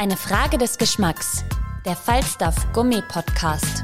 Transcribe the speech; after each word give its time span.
Eine 0.00 0.16
Frage 0.16 0.56
des 0.56 0.78
Geschmacks. 0.78 1.44
Der 1.84 1.94
Falstaff 1.94 2.72
Gummi 2.72 3.02
Podcast. 3.06 3.82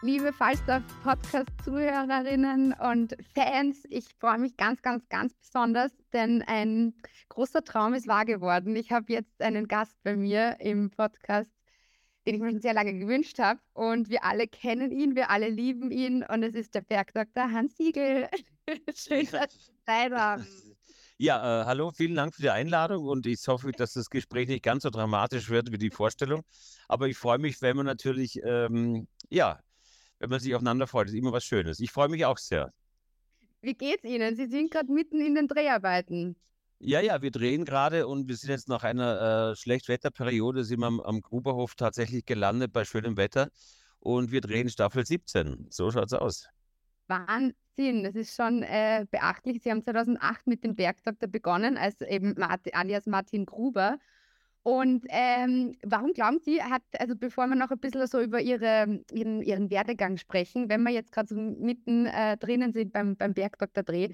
Liebe 0.00 0.32
Falstaff 0.32 0.82
Podcast 1.02 1.50
Zuhörerinnen 1.62 2.72
und 2.72 3.14
Fans, 3.34 3.84
ich 3.90 4.06
freue 4.18 4.38
mich 4.38 4.56
ganz, 4.56 4.80
ganz, 4.80 5.06
ganz 5.10 5.34
besonders, 5.34 5.92
denn 6.14 6.40
ein 6.46 6.94
großer 7.28 7.62
Traum 7.62 7.92
ist 7.92 8.08
wahr 8.08 8.24
geworden. 8.24 8.74
Ich 8.74 8.90
habe 8.90 9.12
jetzt 9.12 9.42
einen 9.42 9.68
Gast 9.68 10.02
bei 10.02 10.16
mir 10.16 10.56
im 10.60 10.90
Podcast, 10.90 11.52
den 12.26 12.36
ich 12.36 12.40
mir 12.40 12.52
schon 12.52 12.62
sehr 12.62 12.72
lange 12.72 12.98
gewünscht 12.98 13.38
habe. 13.38 13.60
Und 13.74 14.08
wir 14.08 14.24
alle 14.24 14.48
kennen 14.48 14.90
ihn, 14.90 15.14
wir 15.14 15.28
alle 15.28 15.50
lieben 15.50 15.90
ihn. 15.90 16.22
Und 16.22 16.42
es 16.42 16.54
ist 16.54 16.74
der 16.74 16.80
Bergdoktor 16.80 17.52
Hans 17.52 17.76
Siegel. 17.76 18.30
Schön, 18.94 19.28
dass 19.30 19.52
Sie 19.52 19.72
Zeit 19.84 20.12
haben. 20.12 20.46
Ja, 21.18 21.62
äh, 21.62 21.64
hallo, 21.64 21.92
vielen 21.92 22.14
Dank 22.14 22.34
für 22.34 22.42
die 22.42 22.50
Einladung 22.50 23.06
und 23.06 23.24
ich 23.26 23.48
hoffe, 23.48 23.72
dass 23.72 23.94
das 23.94 24.10
Gespräch 24.10 24.48
nicht 24.48 24.62
ganz 24.62 24.82
so 24.82 24.90
dramatisch 24.90 25.48
wird 25.48 25.72
wie 25.72 25.78
die 25.78 25.90
Vorstellung. 25.90 26.42
Aber 26.88 27.08
ich 27.08 27.16
freue 27.16 27.38
mich, 27.38 27.62
wenn 27.62 27.74
man 27.74 27.86
natürlich, 27.86 28.38
ähm, 28.44 29.08
ja, 29.30 29.58
wenn 30.18 30.28
man 30.28 30.40
sich 30.40 30.54
aufeinander 30.54 30.86
freut, 30.86 31.06
das 31.06 31.14
ist 31.14 31.18
immer 31.18 31.32
was 31.32 31.44
Schönes. 31.44 31.80
Ich 31.80 31.90
freue 31.90 32.10
mich 32.10 32.26
auch 32.26 32.36
sehr. 32.36 32.70
Wie 33.62 33.72
geht's 33.72 34.04
Ihnen? 34.04 34.36
Sie 34.36 34.46
sind 34.46 34.70
gerade 34.70 34.92
mitten 34.92 35.20
in 35.22 35.34
den 35.34 35.48
Dreharbeiten. 35.48 36.36
Ja, 36.80 37.00
ja, 37.00 37.22
wir 37.22 37.30
drehen 37.30 37.64
gerade 37.64 38.06
und 38.06 38.28
wir 38.28 38.36
sind 38.36 38.50
jetzt 38.50 38.68
nach 38.68 38.84
einer 38.84 39.52
äh, 39.52 39.56
Schlechtwetterperiode, 39.56 40.64
sind 40.64 40.80
wir 40.80 40.86
am, 40.86 41.00
am 41.00 41.22
Gruberhof 41.22 41.76
tatsächlich 41.76 42.26
gelandet 42.26 42.74
bei 42.74 42.84
schönem 42.84 43.16
Wetter 43.16 43.48
und 44.00 44.32
wir 44.32 44.42
drehen 44.42 44.68
Staffel 44.68 45.06
17. 45.06 45.68
So 45.70 45.90
schaut's 45.90 46.12
aus. 46.12 46.46
Wahnsinn, 47.08 48.04
das 48.04 48.14
ist 48.14 48.34
schon 48.34 48.62
äh, 48.62 49.06
beachtlich. 49.10 49.62
Sie 49.62 49.70
haben 49.70 49.82
2008 49.82 50.46
mit 50.46 50.64
dem 50.64 50.74
Bergdoktor 50.76 51.28
begonnen, 51.28 51.76
als 51.76 52.00
eben 52.00 52.34
Martin, 52.36 52.74
alias 52.74 53.06
Martin 53.06 53.46
Gruber. 53.46 53.98
Und 54.62 55.04
ähm, 55.10 55.76
warum 55.84 56.12
glauben 56.12 56.40
Sie, 56.40 56.60
hat, 56.60 56.82
also 56.98 57.14
bevor 57.14 57.46
wir 57.46 57.54
noch 57.54 57.70
ein 57.70 57.78
bisschen 57.78 58.04
so 58.08 58.20
über 58.20 58.40
ihre, 58.40 59.00
ihren, 59.12 59.40
ihren 59.42 59.70
Werdegang 59.70 60.16
sprechen, 60.16 60.68
wenn 60.68 60.82
wir 60.82 60.90
jetzt 60.90 61.12
gerade 61.12 61.28
so 61.28 61.36
mitten 61.36 62.06
äh, 62.06 62.36
drinnen 62.36 62.72
sind 62.72 62.92
beim, 62.92 63.16
beim 63.16 63.32
Bergdoktor 63.32 63.84
Dreh, 63.84 64.08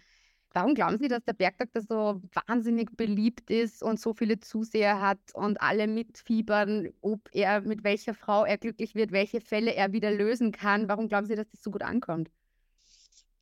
warum 0.53 0.75
glauben 0.75 0.99
Sie, 0.99 1.09
dass 1.09 1.25
der 1.25 1.33
Bergdoktor 1.33 1.81
so 1.81 2.23
wahnsinnig 2.47 2.95
beliebt 2.99 3.51
ist 3.51 3.83
und 3.83 3.99
so 3.99 4.13
viele 4.13 4.41
Zuseher 4.41 5.01
hat 5.01 5.21
und 5.33 5.59
alle 5.63 5.87
mitfiebern, 5.87 6.91
ob 7.01 7.31
er 7.33 7.63
mit 7.63 7.83
welcher 7.83 8.13
Frau 8.13 8.45
er 8.45 8.59
glücklich 8.59 8.95
wird, 8.95 9.11
welche 9.11 9.41
Fälle 9.41 9.75
er 9.75 9.93
wieder 9.93 10.11
lösen 10.11 10.53
kann? 10.53 10.87
Warum 10.87 11.09
glauben 11.09 11.27
Sie, 11.27 11.35
dass 11.35 11.49
das 11.49 11.63
so 11.63 11.71
gut 11.71 11.83
ankommt? 11.83 12.31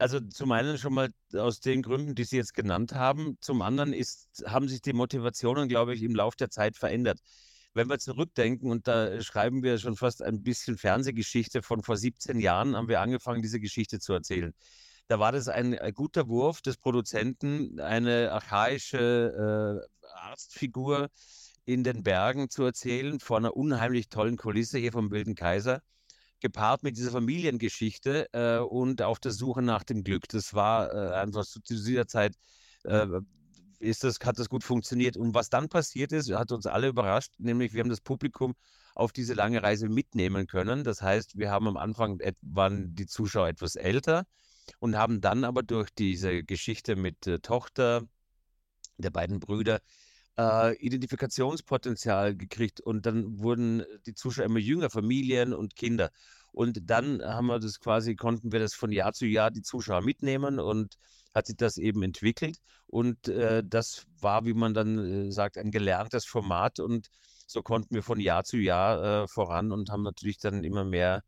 Also 0.01 0.19
zum 0.19 0.51
einen 0.53 0.79
schon 0.79 0.95
mal 0.95 1.11
aus 1.34 1.61
den 1.61 1.83
Gründen, 1.83 2.15
die 2.15 2.25
Sie 2.25 2.36
jetzt 2.36 2.55
genannt 2.55 2.95
haben. 2.95 3.36
Zum 3.42 3.61
anderen 3.61 3.92
ist, 3.92 4.42
haben 4.47 4.67
sich 4.67 4.80
die 4.80 4.95
Motivationen, 4.95 5.69
glaube 5.69 5.95
ich, 5.95 6.02
im 6.02 6.14
Laufe 6.14 6.39
der 6.39 6.48
Zeit 6.48 6.79
verändert. 6.79 7.20
Wenn 7.74 7.91
wir 7.91 7.98
zurückdenken, 7.98 8.70
und 8.70 8.89
da 8.89 9.20
schreiben 9.20 9.63
wir 9.63 9.77
schon 9.79 9.97
fast 9.97 10.23
ein 10.23 10.42
bisschen 10.42 10.79
Fernsehgeschichte 10.79 11.61
von 11.61 11.83
vor 11.83 11.98
17 11.98 12.41
Jahren, 12.41 12.77
haben 12.77 12.89
wir 12.89 13.02
angefangen, 13.02 13.42
diese 13.42 13.61
Geschichte 13.61 13.98
zu 13.98 14.14
erzählen. 14.14 14.55
Da 15.08 15.19
war 15.19 15.33
das 15.33 15.48
ein, 15.48 15.79
ein 15.79 15.92
guter 15.92 16.29
Wurf 16.29 16.63
des 16.63 16.79
Produzenten, 16.79 17.79
eine 17.79 18.33
archaische 18.33 19.85
äh, 20.03 20.07
Arztfigur 20.14 21.11
in 21.67 21.85
den 21.85 22.03
Bergen 22.03 22.48
zu 22.48 22.64
erzählen, 22.64 23.20
vor 23.20 23.36
einer 23.36 23.55
unheimlich 23.55 24.08
tollen 24.08 24.39
Kulisse 24.39 24.79
hier 24.79 24.92
vom 24.92 25.11
Wilden 25.11 25.35
Kaiser 25.35 25.83
gepaart 26.40 26.83
mit 26.83 26.96
dieser 26.96 27.11
Familiengeschichte 27.11 28.28
äh, 28.33 28.58
und 28.58 29.02
auf 29.02 29.18
der 29.18 29.33
Suche 29.33 29.62
nach 29.62 29.84
dem 29.84 30.05
Glück. 30.05 30.28
Das 30.28 30.55
war 30.55 30.92
äh, 30.92 31.14
einfach 31.14 31.45
zu 31.45 31.61
dieser 31.61 32.06
Zeit, 32.06 32.34
äh, 32.84 33.06
ist 33.78 34.05
das, 34.05 34.18
hat 34.23 34.39
das 34.39 34.48
gut 34.48 34.64
funktioniert. 34.64 35.17
Und 35.17 35.34
was 35.34 35.50
dann 35.50 35.68
passiert 35.68 36.12
ist, 36.12 36.30
hat 36.33 36.52
uns 36.52 36.67
alle 36.67 36.89
überrascht, 36.89 37.33
nämlich 37.39 37.73
wir 37.73 37.80
haben 37.80 37.90
das 37.90 38.00
Publikum 38.00 38.55
auf 38.95 39.12
diese 39.12 39.34
lange 39.34 39.62
Reise 39.62 39.89
mitnehmen 39.89 40.46
können. 40.46 40.84
Das 40.84 41.00
heißt, 41.02 41.39
wir 41.39 41.50
haben 41.50 41.68
am 41.68 41.77
Anfang 41.77 42.20
waren 42.42 42.95
die 42.95 43.06
Zuschauer 43.06 43.48
etwas 43.48 43.77
älter 43.77 44.27
und 44.79 44.96
haben 44.96 45.20
dann 45.20 45.45
aber 45.45 45.62
durch 45.62 45.90
diese 45.90 46.42
Geschichte 46.45 46.96
mit 46.96 47.27
äh, 47.27 47.39
Tochter 47.39 48.02
der 48.98 49.11
beiden 49.11 49.40
Brüder 49.40 49.80
äh, 50.40 50.74
Identifikationspotenzial 50.77 52.34
gekriegt 52.36 52.80
und 52.80 53.06
dann 53.06 53.39
wurden 53.40 53.84
die 54.06 54.14
Zuschauer 54.14 54.46
immer 54.46 54.58
jünger, 54.58 54.90
Familien 54.90 55.52
und 55.52 55.77
Kinder. 55.77 56.11
Und 56.52 56.90
dann 56.90 57.23
haben 57.23 57.46
wir 57.46 57.61
das 57.61 57.78
quasi, 57.80 58.17
konnten 58.17 58.52
wir 58.52 58.58
das 58.61 58.74
von 58.74 58.90
Jahr 58.90 59.12
zu 59.12 59.27
Jahr 59.27 59.50
die 59.50 59.62
Zuschauer 59.62 60.02
mitnehmen 60.02 60.58
und 60.58 60.96
hat 61.34 61.46
sich 61.46 61.56
das 61.56 61.77
eben 61.79 62.02
entwickelt. 62.02 62.58
Und 62.86 63.29
äh, 63.29 63.62
das 63.64 64.06
war, 64.20 64.45
wie 64.46 64.55
man 64.55 64.74
dann 64.74 65.29
äh, 65.29 65.33
sagt, 65.33 65.58
ein 65.58 65.70
gelerntes 65.70 66.24
Format. 66.24 66.80
Und 66.80 67.08
so 67.46 67.62
konnten 67.62 67.95
wir 67.95 68.02
von 68.02 68.18
Jahr 68.18 68.45
zu 68.45 68.56
Jahr 68.56 69.24
äh, 69.24 69.29
voran 69.29 69.73
und 69.73 69.90
haben 69.90 70.02
natürlich 70.02 70.39
dann 70.39 70.64
immer 70.64 70.84
mehr 70.84 71.23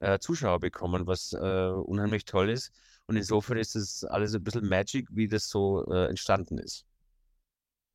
äh, 0.00 0.18
Zuschauer 0.20 0.60
bekommen, 0.60 1.06
was 1.06 1.32
äh, 1.34 1.38
unheimlich 1.38 2.24
toll 2.24 2.48
ist. 2.50 2.72
Und 3.06 3.16
insofern 3.16 3.58
ist 3.58 3.76
es 3.76 4.04
alles 4.04 4.34
ein 4.34 4.44
bisschen 4.44 4.68
Magic, 4.68 5.08
wie 5.10 5.28
das 5.28 5.48
so 5.48 5.84
entstanden 5.84 6.58
ist. 6.58 6.86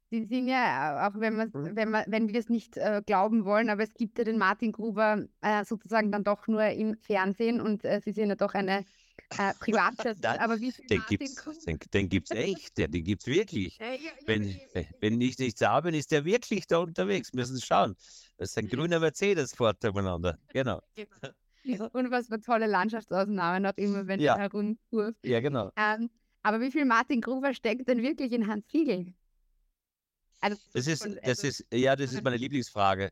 Sie 0.09 0.25
sind 0.25 0.47
ja, 0.47 1.07
auch 1.07 1.19
wenn, 1.19 1.35
man, 1.35 1.51
mhm. 1.53 1.75
wenn, 1.75 1.91
man, 1.91 2.05
wenn 2.07 2.29
wir 2.29 2.39
es 2.39 2.49
nicht 2.49 2.77
äh, 2.77 3.01
glauben 3.05 3.43
wollen, 3.43 3.69
aber 3.69 3.83
es 3.83 3.93
gibt 3.93 4.17
ja 4.17 4.23
den 4.23 4.37
Martin 4.37 4.71
Gruber 4.71 5.25
äh, 5.41 5.65
sozusagen 5.65 6.11
dann 6.11 6.23
doch 6.23 6.47
nur 6.47 6.63
im 6.63 6.97
Fernsehen 6.97 7.59
und 7.59 7.83
äh, 7.83 7.99
Sie 8.03 8.13
sind 8.13 8.29
ja 8.29 8.35
doch 8.35 8.53
eine 8.53 8.85
äh, 9.37 9.53
Privatperson. 9.59 10.23
aber 10.39 10.59
wie 10.61 10.71
den 10.89 11.03
gibt 11.09 11.23
es 11.23 11.65
den, 11.65 11.79
den 11.93 12.09
gibt's 12.09 12.31
echt, 12.31 12.77
den, 12.77 12.91
den 12.91 13.03
gibt 13.03 13.23
es 13.23 13.27
wirklich. 13.27 13.77
Ja, 13.79 13.91
ja, 13.91 14.11
wenn, 14.25 14.47
ja, 14.47 14.81
wenn 15.01 15.19
ich 15.19 15.37
nichts 15.39 15.61
habe, 15.61 15.95
ist 15.95 16.11
der 16.11 16.23
wirklich 16.23 16.67
da 16.67 16.77
unterwegs. 16.77 17.33
Müssen 17.33 17.55
Sie 17.55 17.65
schauen. 17.65 17.95
Das 18.37 18.51
ist 18.51 18.57
ein 18.57 18.67
grüner 18.67 18.99
Mercedes 18.99 19.53
fort 19.53 19.83
umeinander. 19.83 20.37
Genau. 20.53 20.81
genau. 21.63 21.89
Und 21.91 22.11
was 22.11 22.27
für 22.27 22.39
tolle 22.39 22.67
Landschaftsaufnahmen 22.67 23.65
auch 23.65 23.77
immer, 23.77 24.07
wenn 24.07 24.21
ja. 24.21 24.35
er 24.35 24.43
herumkurft. 24.43 25.25
Ja, 25.25 25.41
genau. 25.41 25.71
Ähm, 25.75 26.09
aber 26.43 26.61
wie 26.61 26.71
viel 26.71 26.85
Martin 26.85 27.19
Gruber 27.19 27.53
steckt 27.53 27.89
denn 27.89 28.01
wirklich 28.01 28.31
in 28.31 28.47
Hans 28.47 28.65
Fiegel? 28.67 29.13
Also, 30.39 30.57
das 30.73 30.87
ist, 30.87 31.07
das 31.23 31.43
ist, 31.43 31.65
ja, 31.71 31.95
das 31.95 32.13
ist 32.13 32.23
meine 32.23 32.37
Lieblingsfrage. 32.37 33.11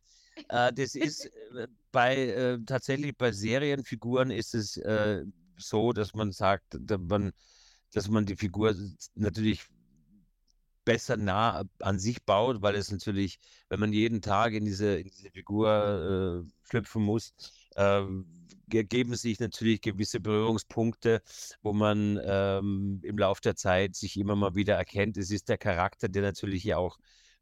Äh, 0.49 0.73
das 0.73 0.95
ist 0.95 1.25
äh, 1.25 1.67
bei 1.91 2.15
äh, 2.15 2.59
tatsächlich 2.65 3.17
bei 3.17 3.31
Serienfiguren 3.31 4.31
ist 4.31 4.53
es 4.53 4.77
äh, 4.77 5.23
so, 5.57 5.93
dass 5.93 6.13
man 6.13 6.31
sagt, 6.31 6.77
dass 6.79 6.99
man, 6.99 7.31
dass 7.93 8.09
man 8.09 8.25
die 8.25 8.35
Figur 8.35 8.75
natürlich 9.15 9.65
besser 10.83 11.17
nah 11.17 11.63
an 11.79 11.99
sich 11.99 12.23
baut, 12.23 12.61
weil 12.61 12.75
es 12.75 12.91
natürlich, 12.91 13.39
wenn 13.69 13.79
man 13.79 13.91
jeden 13.91 14.21
Tag 14.21 14.53
in 14.53 14.65
diese, 14.65 14.99
in 14.99 15.09
diese 15.09 15.31
Figur 15.31 16.45
äh, 16.45 16.67
schlüpfen 16.69 17.01
muss, 17.01 17.33
ähm, 17.75 18.25
ergeben 18.73 19.15
sich 19.15 19.39
natürlich 19.39 19.81
gewisse 19.81 20.19
Berührungspunkte, 20.19 21.21
wo 21.61 21.73
man 21.73 22.19
ähm, 22.23 22.99
im 23.03 23.17
Laufe 23.17 23.41
der 23.41 23.55
Zeit 23.55 23.95
sich 23.95 24.17
immer 24.17 24.35
mal 24.35 24.55
wieder 24.55 24.75
erkennt. 24.75 25.17
Es 25.17 25.31
ist 25.31 25.49
der 25.49 25.57
Charakter, 25.57 26.09
der 26.09 26.23
natürlich 26.23 26.63
ja 26.63 26.77
auch 26.77 26.97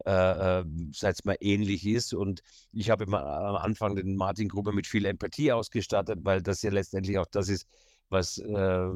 äh, 0.06 0.60
äh, 0.60 0.66
sag 0.92 1.24
mal, 1.24 1.38
ähnlich 1.40 1.86
ist. 1.86 2.14
Und 2.14 2.42
ich 2.74 2.90
habe 2.90 3.06
immer 3.06 3.24
am 3.26 3.56
Anfang 3.56 3.96
den 3.96 4.16
Martin 4.16 4.50
Gruber 4.50 4.74
mit 4.74 4.88
viel 4.88 5.06
Empathie 5.06 5.52
ausgestattet, 5.52 6.20
weil 6.24 6.42
das 6.42 6.62
ja 6.62 6.72
letztendlich 6.72 7.18
auch 7.20 7.28
das 7.32 7.48
ist, 7.48 7.68
was 8.10 8.38
äh, 8.38 8.90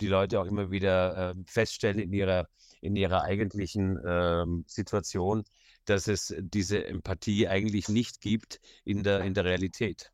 die 0.00 0.06
Leute 0.06 0.40
auch 0.40 0.46
immer 0.46 0.70
wieder 0.70 1.30
äh, 1.30 1.34
feststellen 1.46 1.98
in 1.98 2.12
ihrer, 2.12 2.46
in 2.80 2.96
ihrer 2.96 3.22
eigentlichen 3.22 3.96
äh, 4.04 4.44
Situation, 4.66 5.44
dass 5.86 6.08
es 6.08 6.34
diese 6.38 6.84
Empathie 6.86 7.48
eigentlich 7.48 7.88
nicht 7.88 8.20
gibt 8.20 8.60
in 8.84 9.02
der, 9.02 9.20
in 9.20 9.34
der 9.34 9.44
Realität. 9.44 10.12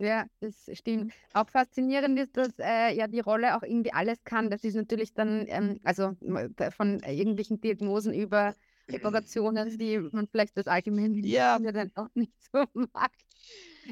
Ja, 0.00 0.24
das 0.40 0.54
stimmt. 0.72 1.12
Auch 1.34 1.48
faszinierend 1.50 2.18
ist, 2.18 2.34
dass 2.34 2.58
äh, 2.58 2.96
ja 2.96 3.06
die 3.06 3.20
Rolle 3.20 3.54
auch 3.54 3.62
irgendwie 3.62 3.92
alles 3.92 4.24
kann. 4.24 4.48
Das 4.48 4.64
ist 4.64 4.74
natürlich 4.74 5.12
dann, 5.12 5.44
ähm, 5.46 5.78
also 5.84 6.16
von 6.74 7.00
irgendwelchen 7.00 7.60
Diagnosen 7.60 8.14
über 8.14 8.54
Operationen, 8.90 9.76
die 9.76 9.98
man 9.98 10.26
vielleicht 10.26 10.56
das 10.56 10.66
allgemein 10.66 11.14
ja. 11.22 11.58
dann 11.58 11.92
auch 11.96 12.08
nicht 12.14 12.32
so 12.52 12.64
mag. 12.72 13.12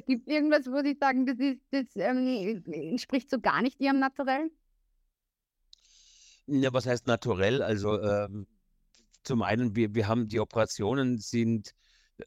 Gibt 0.07 0.27
es 0.27 0.35
irgendwas, 0.35 0.67
wo 0.67 0.83
Sie 0.83 0.97
sagen, 0.99 1.27
das, 1.27 1.39
ist, 1.39 1.61
das 1.73 1.85
ähm, 1.97 2.65
entspricht 2.73 3.29
so 3.31 3.39
gar 3.39 3.61
nicht 3.61 3.79
Ihrem 3.79 3.99
Naturell? 3.99 4.51
Ja, 6.47 6.73
was 6.73 6.87
heißt 6.87 7.07
naturell? 7.07 7.63
Also 7.63 8.01
ähm, 8.01 8.47
zum 9.25 9.43
einen, 9.43 9.77
wir, 9.77 9.95
wir 9.95 10.09
haben 10.09 10.27
die 10.29 10.41
Operationen 10.41 11.19
sind 11.19 11.75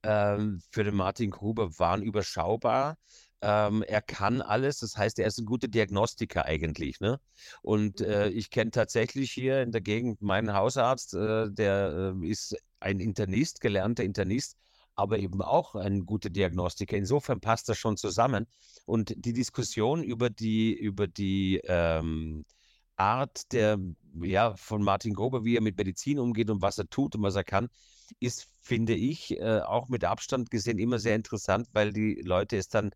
ähm, 0.03 0.61
für 0.69 0.83
den 0.83 0.95
Martin 0.95 1.31
Gruber 1.31 1.79
waren 1.79 2.03
überschaubar. 2.03 2.97
Ähm, 3.41 3.83
er 3.83 4.01
kann 4.01 4.41
alles, 4.41 4.79
das 4.79 4.97
heißt, 4.97 5.17
er 5.19 5.27
ist 5.27 5.39
ein 5.39 5.45
guter 5.45 5.67
Diagnostiker 5.67 6.45
eigentlich. 6.45 6.99
Ne? 6.99 7.19
Und 7.61 7.99
Mhm. 8.01 8.05
äh, 8.05 8.29
ich 8.29 8.49
kenne 8.51 8.71
tatsächlich 8.71 9.31
hier 9.31 9.61
in 9.61 9.71
der 9.71 9.81
Gegend 9.81 10.21
meinen 10.21 10.53
Hausarzt, 10.53 11.13
äh, 11.15 11.49
der 11.51 12.13
äh, 12.21 12.27
ist 12.27 12.55
ein 12.79 12.99
Internist, 12.99 13.61
gelernter 13.61 14.03
Internist, 14.03 14.57
aber 14.95 15.19
eben 15.19 15.41
auch 15.41 15.75
ein 15.75 16.05
guter 16.05 16.29
Diagnostiker. 16.29 16.97
Insofern 16.97 17.39
passt 17.41 17.69
das 17.69 17.77
schon 17.77 17.97
zusammen. 17.97 18.47
Und 18.85 19.13
die 19.17 19.33
Diskussion 19.33 20.03
über 20.03 20.29
die, 20.29 20.73
über 20.73 21.07
die 21.07 21.61
ähm, 21.63 22.45
Art 22.97 23.51
der, 23.53 23.79
ja, 24.21 24.55
von 24.57 24.83
Martin 24.83 25.13
Gruber, 25.13 25.43
wie 25.45 25.55
er 25.57 25.61
mit 25.61 25.77
Medizin 25.77 26.19
umgeht 26.19 26.49
und 26.49 26.61
was 26.61 26.77
er 26.77 26.89
tut 26.89 27.15
und 27.15 27.23
was 27.23 27.35
er 27.35 27.43
kann, 27.43 27.69
ist, 28.19 28.47
finde 28.59 28.93
ich, 28.95 29.39
äh, 29.39 29.61
auch 29.61 29.89
mit 29.89 30.03
Abstand 30.03 30.51
gesehen 30.51 30.79
immer 30.79 30.99
sehr 30.99 31.15
interessant, 31.15 31.67
weil 31.73 31.93
die 31.93 32.21
Leute 32.23 32.57
es 32.57 32.69
dann 32.69 32.91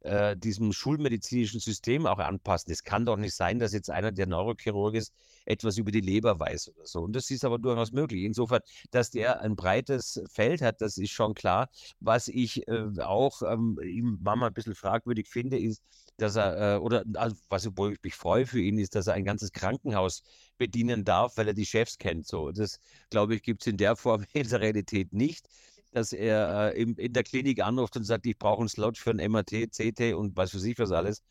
äh, 0.00 0.36
diesem 0.36 0.72
schulmedizinischen 0.72 1.60
System 1.60 2.06
auch 2.06 2.18
anpassen. 2.18 2.72
Es 2.72 2.84
kann 2.84 3.06
doch 3.06 3.16
nicht 3.16 3.34
sein, 3.34 3.58
dass 3.58 3.72
jetzt 3.72 3.90
einer, 3.90 4.12
der 4.12 4.26
Neurochirurg 4.26 4.94
ist, 4.94 5.12
etwas 5.46 5.78
über 5.78 5.90
die 5.90 6.00
Leber 6.00 6.38
weiß 6.38 6.68
oder 6.76 6.86
so. 6.86 7.00
Und 7.00 7.14
das 7.16 7.30
ist 7.30 7.44
aber 7.44 7.58
durchaus 7.58 7.92
möglich. 7.92 8.24
Insofern, 8.24 8.60
dass 8.90 9.10
der 9.10 9.40
ein 9.40 9.56
breites 9.56 10.20
Feld 10.30 10.60
hat, 10.60 10.80
das 10.80 10.98
ist 10.98 11.10
schon 11.10 11.34
klar. 11.34 11.70
Was 12.00 12.28
ich 12.28 12.68
äh, 12.68 13.00
auch 13.00 13.42
ähm, 13.42 13.78
ihm 13.82 14.18
manchmal 14.22 14.50
ein 14.50 14.54
bisschen 14.54 14.74
fragwürdig 14.74 15.28
finde, 15.28 15.58
ist, 15.58 15.82
dass 16.18 16.36
er, 16.36 16.76
äh, 16.76 16.78
oder 16.78 17.04
also, 17.14 17.36
was 17.48 17.68
wo 17.76 17.88
ich 17.88 17.98
mich 18.02 18.14
freue 18.14 18.46
für 18.46 18.60
ihn, 18.60 18.78
ist, 18.78 18.94
dass 18.94 19.06
er 19.06 19.14
ein 19.14 19.24
ganzes 19.24 19.52
Krankenhaus 19.52 20.22
bedienen 20.58 21.04
darf, 21.04 21.36
weil 21.36 21.48
er 21.48 21.54
die 21.54 21.66
Chefs 21.66 21.96
kennt. 21.98 22.26
So, 22.26 22.50
das 22.52 22.80
glaube 23.10 23.36
ich, 23.36 23.42
gibt 23.42 23.62
es 23.62 23.68
in 23.68 23.76
der 23.76 23.96
Form 23.96 24.24
in 24.32 24.48
der 24.48 24.60
Realität 24.60 25.12
nicht, 25.12 25.48
dass 25.92 26.12
er 26.12 26.74
äh, 26.74 26.82
in, 26.82 26.96
in 26.96 27.12
der 27.12 27.22
Klinik 27.22 27.62
anruft 27.62 27.96
und 27.96 28.04
sagt, 28.04 28.26
ich 28.26 28.38
brauche 28.38 28.60
einen 28.60 28.68
Slot 28.68 28.98
für 28.98 29.10
ein 29.10 29.30
MRT, 29.30 29.70
CT 29.72 30.14
und 30.14 30.36
was 30.36 30.50
für 30.50 30.58
sich 30.58 30.78
was 30.78 30.92
alles. 30.92 31.22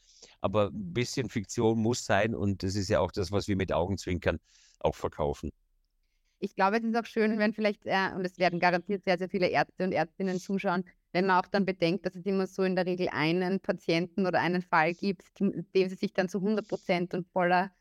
Aber 0.42 0.68
ein 0.68 0.94
bisschen 0.94 1.30
Fiktion 1.30 1.80
muss 1.80 2.06
sein 2.06 2.33
und 2.33 2.63
das 2.63 2.75
ist 2.75 2.90
ja 2.90 3.00
auch 3.01 3.12
das, 3.12 3.31
was 3.31 3.48
wir 3.48 3.56
mit 3.56 3.74
Augenzwinkern 3.74 4.40
auch 4.80 4.95
verkaufen. 4.95 5.51
Ich 6.40 6.56
glaube, 6.56 6.78
es 6.78 6.83
ist 6.83 6.95
auch 6.95 7.06
schön, 7.06 7.40
wenn 7.40 7.54
vielleicht, 7.54 7.86
äh, 7.86 8.12
und 8.16 8.24
es 8.24 8.38
werden 8.38 8.60
garantiert 8.60 9.04
sehr, 9.04 9.18
sehr 9.18 9.30
viele 9.30 9.48
Ärzte 9.48 9.83
und 9.83 9.92
Ärztinnen 9.92 10.40
zuschauen, 10.40 10.83
wenn 11.13 11.25
man 11.27 11.39
auch 11.44 11.48
dann 11.48 11.65
bedenkt, 11.65 12.06
dass 12.06 12.15
es 12.15 12.25
immer 12.25 12.48
so 12.48 12.63
in 12.63 12.75
der 12.75 12.86
Regel 12.86 13.09
einen 13.12 13.59
Patienten 13.59 14.25
oder 14.27 14.39
einen 14.42 14.62
Fall 14.62 14.94
gibt, 14.94 15.24
dem 15.39 15.65
sie 15.89 15.95
sich 15.95 16.13
dann 16.13 16.30
zu 16.30 16.42
100 16.42 16.68
Prozent 16.68 17.13
und 17.13 17.27
voller 17.27 17.71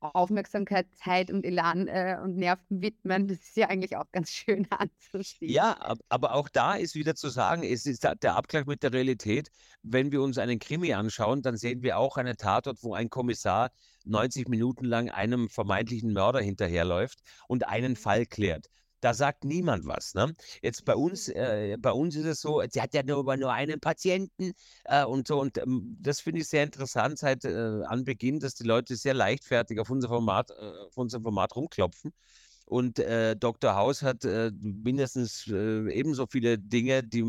Aufmerksamkeit, 0.00 0.86
Zeit 0.94 1.30
und 1.30 1.44
Elan 1.44 1.86
äh, 1.86 2.18
und 2.22 2.36
Nerven 2.36 2.82
widmen. 2.82 3.28
Das 3.28 3.38
ist 3.38 3.56
ja 3.56 3.68
eigentlich 3.68 3.96
auch 3.96 4.10
ganz 4.10 4.30
schön 4.32 4.66
anzusehen. 4.70 5.50
Ja, 5.52 5.72
ab- 5.74 5.98
aber 6.08 6.34
auch 6.34 6.48
da 6.48 6.74
ist 6.74 6.94
wieder 6.94 7.14
zu 7.14 7.28
sagen, 7.28 7.62
es 7.62 7.86
ist 7.86 8.04
da- 8.04 8.14
der 8.14 8.36
Abgleich 8.36 8.66
mit 8.66 8.82
der 8.82 8.92
Realität. 8.92 9.50
Wenn 9.82 10.12
wir 10.12 10.22
uns 10.22 10.38
einen 10.38 10.58
Krimi 10.58 10.92
anschauen, 10.92 11.42
dann 11.42 11.56
sehen 11.56 11.82
wir 11.82 11.98
auch 11.98 12.16
einen 12.16 12.36
Tatort, 12.36 12.82
wo 12.82 12.94
ein 12.94 13.10
Kommissar 13.10 13.70
90 14.04 14.48
Minuten 14.48 14.84
lang 14.84 15.10
einem 15.10 15.48
vermeintlichen 15.48 16.12
Mörder 16.12 16.40
hinterherläuft 16.40 17.20
und 17.48 17.66
einen 17.66 17.96
Fall 17.96 18.26
klärt. 18.26 18.66
Da 19.02 19.14
sagt 19.14 19.44
niemand 19.44 19.84
was. 19.84 20.14
Ne? 20.14 20.32
Jetzt 20.62 20.84
bei 20.84 20.94
uns, 20.94 21.28
äh, 21.28 21.76
bei 21.76 21.90
uns 21.90 22.14
ist 22.14 22.24
es 22.24 22.40
so, 22.40 22.62
sie 22.70 22.80
hat 22.80 22.94
ja 22.94 23.02
nur, 23.02 23.36
nur 23.36 23.52
einen 23.52 23.80
Patienten 23.80 24.52
äh, 24.84 25.04
und 25.04 25.26
so. 25.26 25.40
Und 25.40 25.58
ähm, 25.58 25.98
das 26.00 26.20
finde 26.20 26.40
ich 26.40 26.48
sehr 26.48 26.62
interessant 26.62 27.18
seit 27.18 27.44
äh, 27.44 27.82
Anbeginn, 27.84 28.38
dass 28.38 28.54
die 28.54 28.62
Leute 28.62 28.94
sehr 28.94 29.14
leichtfertig 29.14 29.80
auf 29.80 29.90
unser 29.90 30.06
Format, 30.06 30.52
äh, 30.52 30.54
auf 30.54 30.96
unser 30.96 31.20
Format 31.20 31.56
rumklopfen. 31.56 32.12
Und 32.64 33.00
äh, 33.00 33.34
Dr. 33.34 33.74
House 33.74 34.02
hat 34.02 34.24
äh, 34.24 34.52
mindestens 34.60 35.48
ebenso 35.48 36.26
viele 36.28 36.56
Dinge, 36.56 37.02
die 37.02 37.24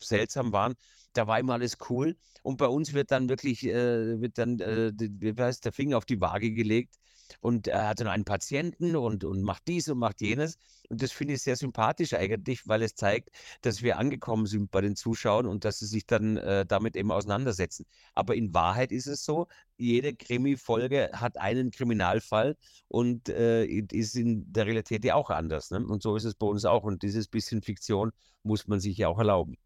seltsam 0.00 0.52
waren. 0.52 0.74
Da 1.12 1.26
war 1.26 1.40
immer 1.40 1.54
alles 1.54 1.76
cool. 1.90 2.16
Und 2.44 2.56
bei 2.58 2.68
uns 2.68 2.92
wird 2.92 3.10
dann 3.10 3.28
wirklich, 3.28 3.64
wird 3.64 4.38
dann, 4.38 4.58
wie 4.60 5.34
heißt, 5.36 5.64
der 5.64 5.72
Finger 5.72 5.96
auf 5.96 6.04
die 6.04 6.20
Waage 6.20 6.52
gelegt. 6.52 6.94
Und 7.40 7.68
er 7.68 7.88
hatte 7.88 8.04
noch 8.04 8.12
einen 8.12 8.24
Patienten 8.24 8.96
und, 8.96 9.24
und 9.24 9.42
macht 9.42 9.66
dies 9.68 9.88
und 9.88 9.98
macht 9.98 10.20
jenes. 10.20 10.58
Und 10.88 11.02
das 11.02 11.12
finde 11.12 11.34
ich 11.34 11.42
sehr 11.42 11.56
sympathisch 11.56 12.14
eigentlich, 12.14 12.66
weil 12.66 12.82
es 12.82 12.94
zeigt, 12.94 13.30
dass 13.62 13.82
wir 13.82 13.98
angekommen 13.98 14.46
sind 14.46 14.70
bei 14.70 14.80
den 14.80 14.96
Zuschauern 14.96 15.46
und 15.46 15.64
dass 15.64 15.78
sie 15.78 15.86
sich 15.86 16.06
dann 16.06 16.36
äh, 16.36 16.64
damit 16.66 16.96
eben 16.96 17.10
auseinandersetzen. 17.10 17.86
Aber 18.14 18.34
in 18.34 18.54
Wahrheit 18.54 18.92
ist 18.92 19.06
es 19.06 19.24
so, 19.24 19.46
jede 19.76 20.14
Krimi-Folge 20.14 21.10
hat 21.12 21.38
einen 21.38 21.70
Kriminalfall 21.70 22.56
und 22.88 23.28
äh, 23.28 23.64
ist 23.66 24.16
in 24.16 24.52
der 24.52 24.66
Realität 24.66 25.04
ja 25.04 25.14
auch 25.14 25.30
anders. 25.30 25.70
Ne? 25.70 25.84
Und 25.84 26.02
so 26.02 26.16
ist 26.16 26.24
es 26.24 26.34
bei 26.34 26.46
uns 26.46 26.64
auch. 26.64 26.84
Und 26.84 27.02
dieses 27.02 27.28
bisschen 27.28 27.62
Fiktion 27.62 28.12
muss 28.42 28.66
man 28.66 28.80
sich 28.80 28.96
ja 28.96 29.08
auch 29.08 29.18
erlauben. 29.18 29.56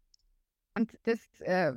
Und 0.75 0.97
das 1.03 1.19
äh, 1.41 1.73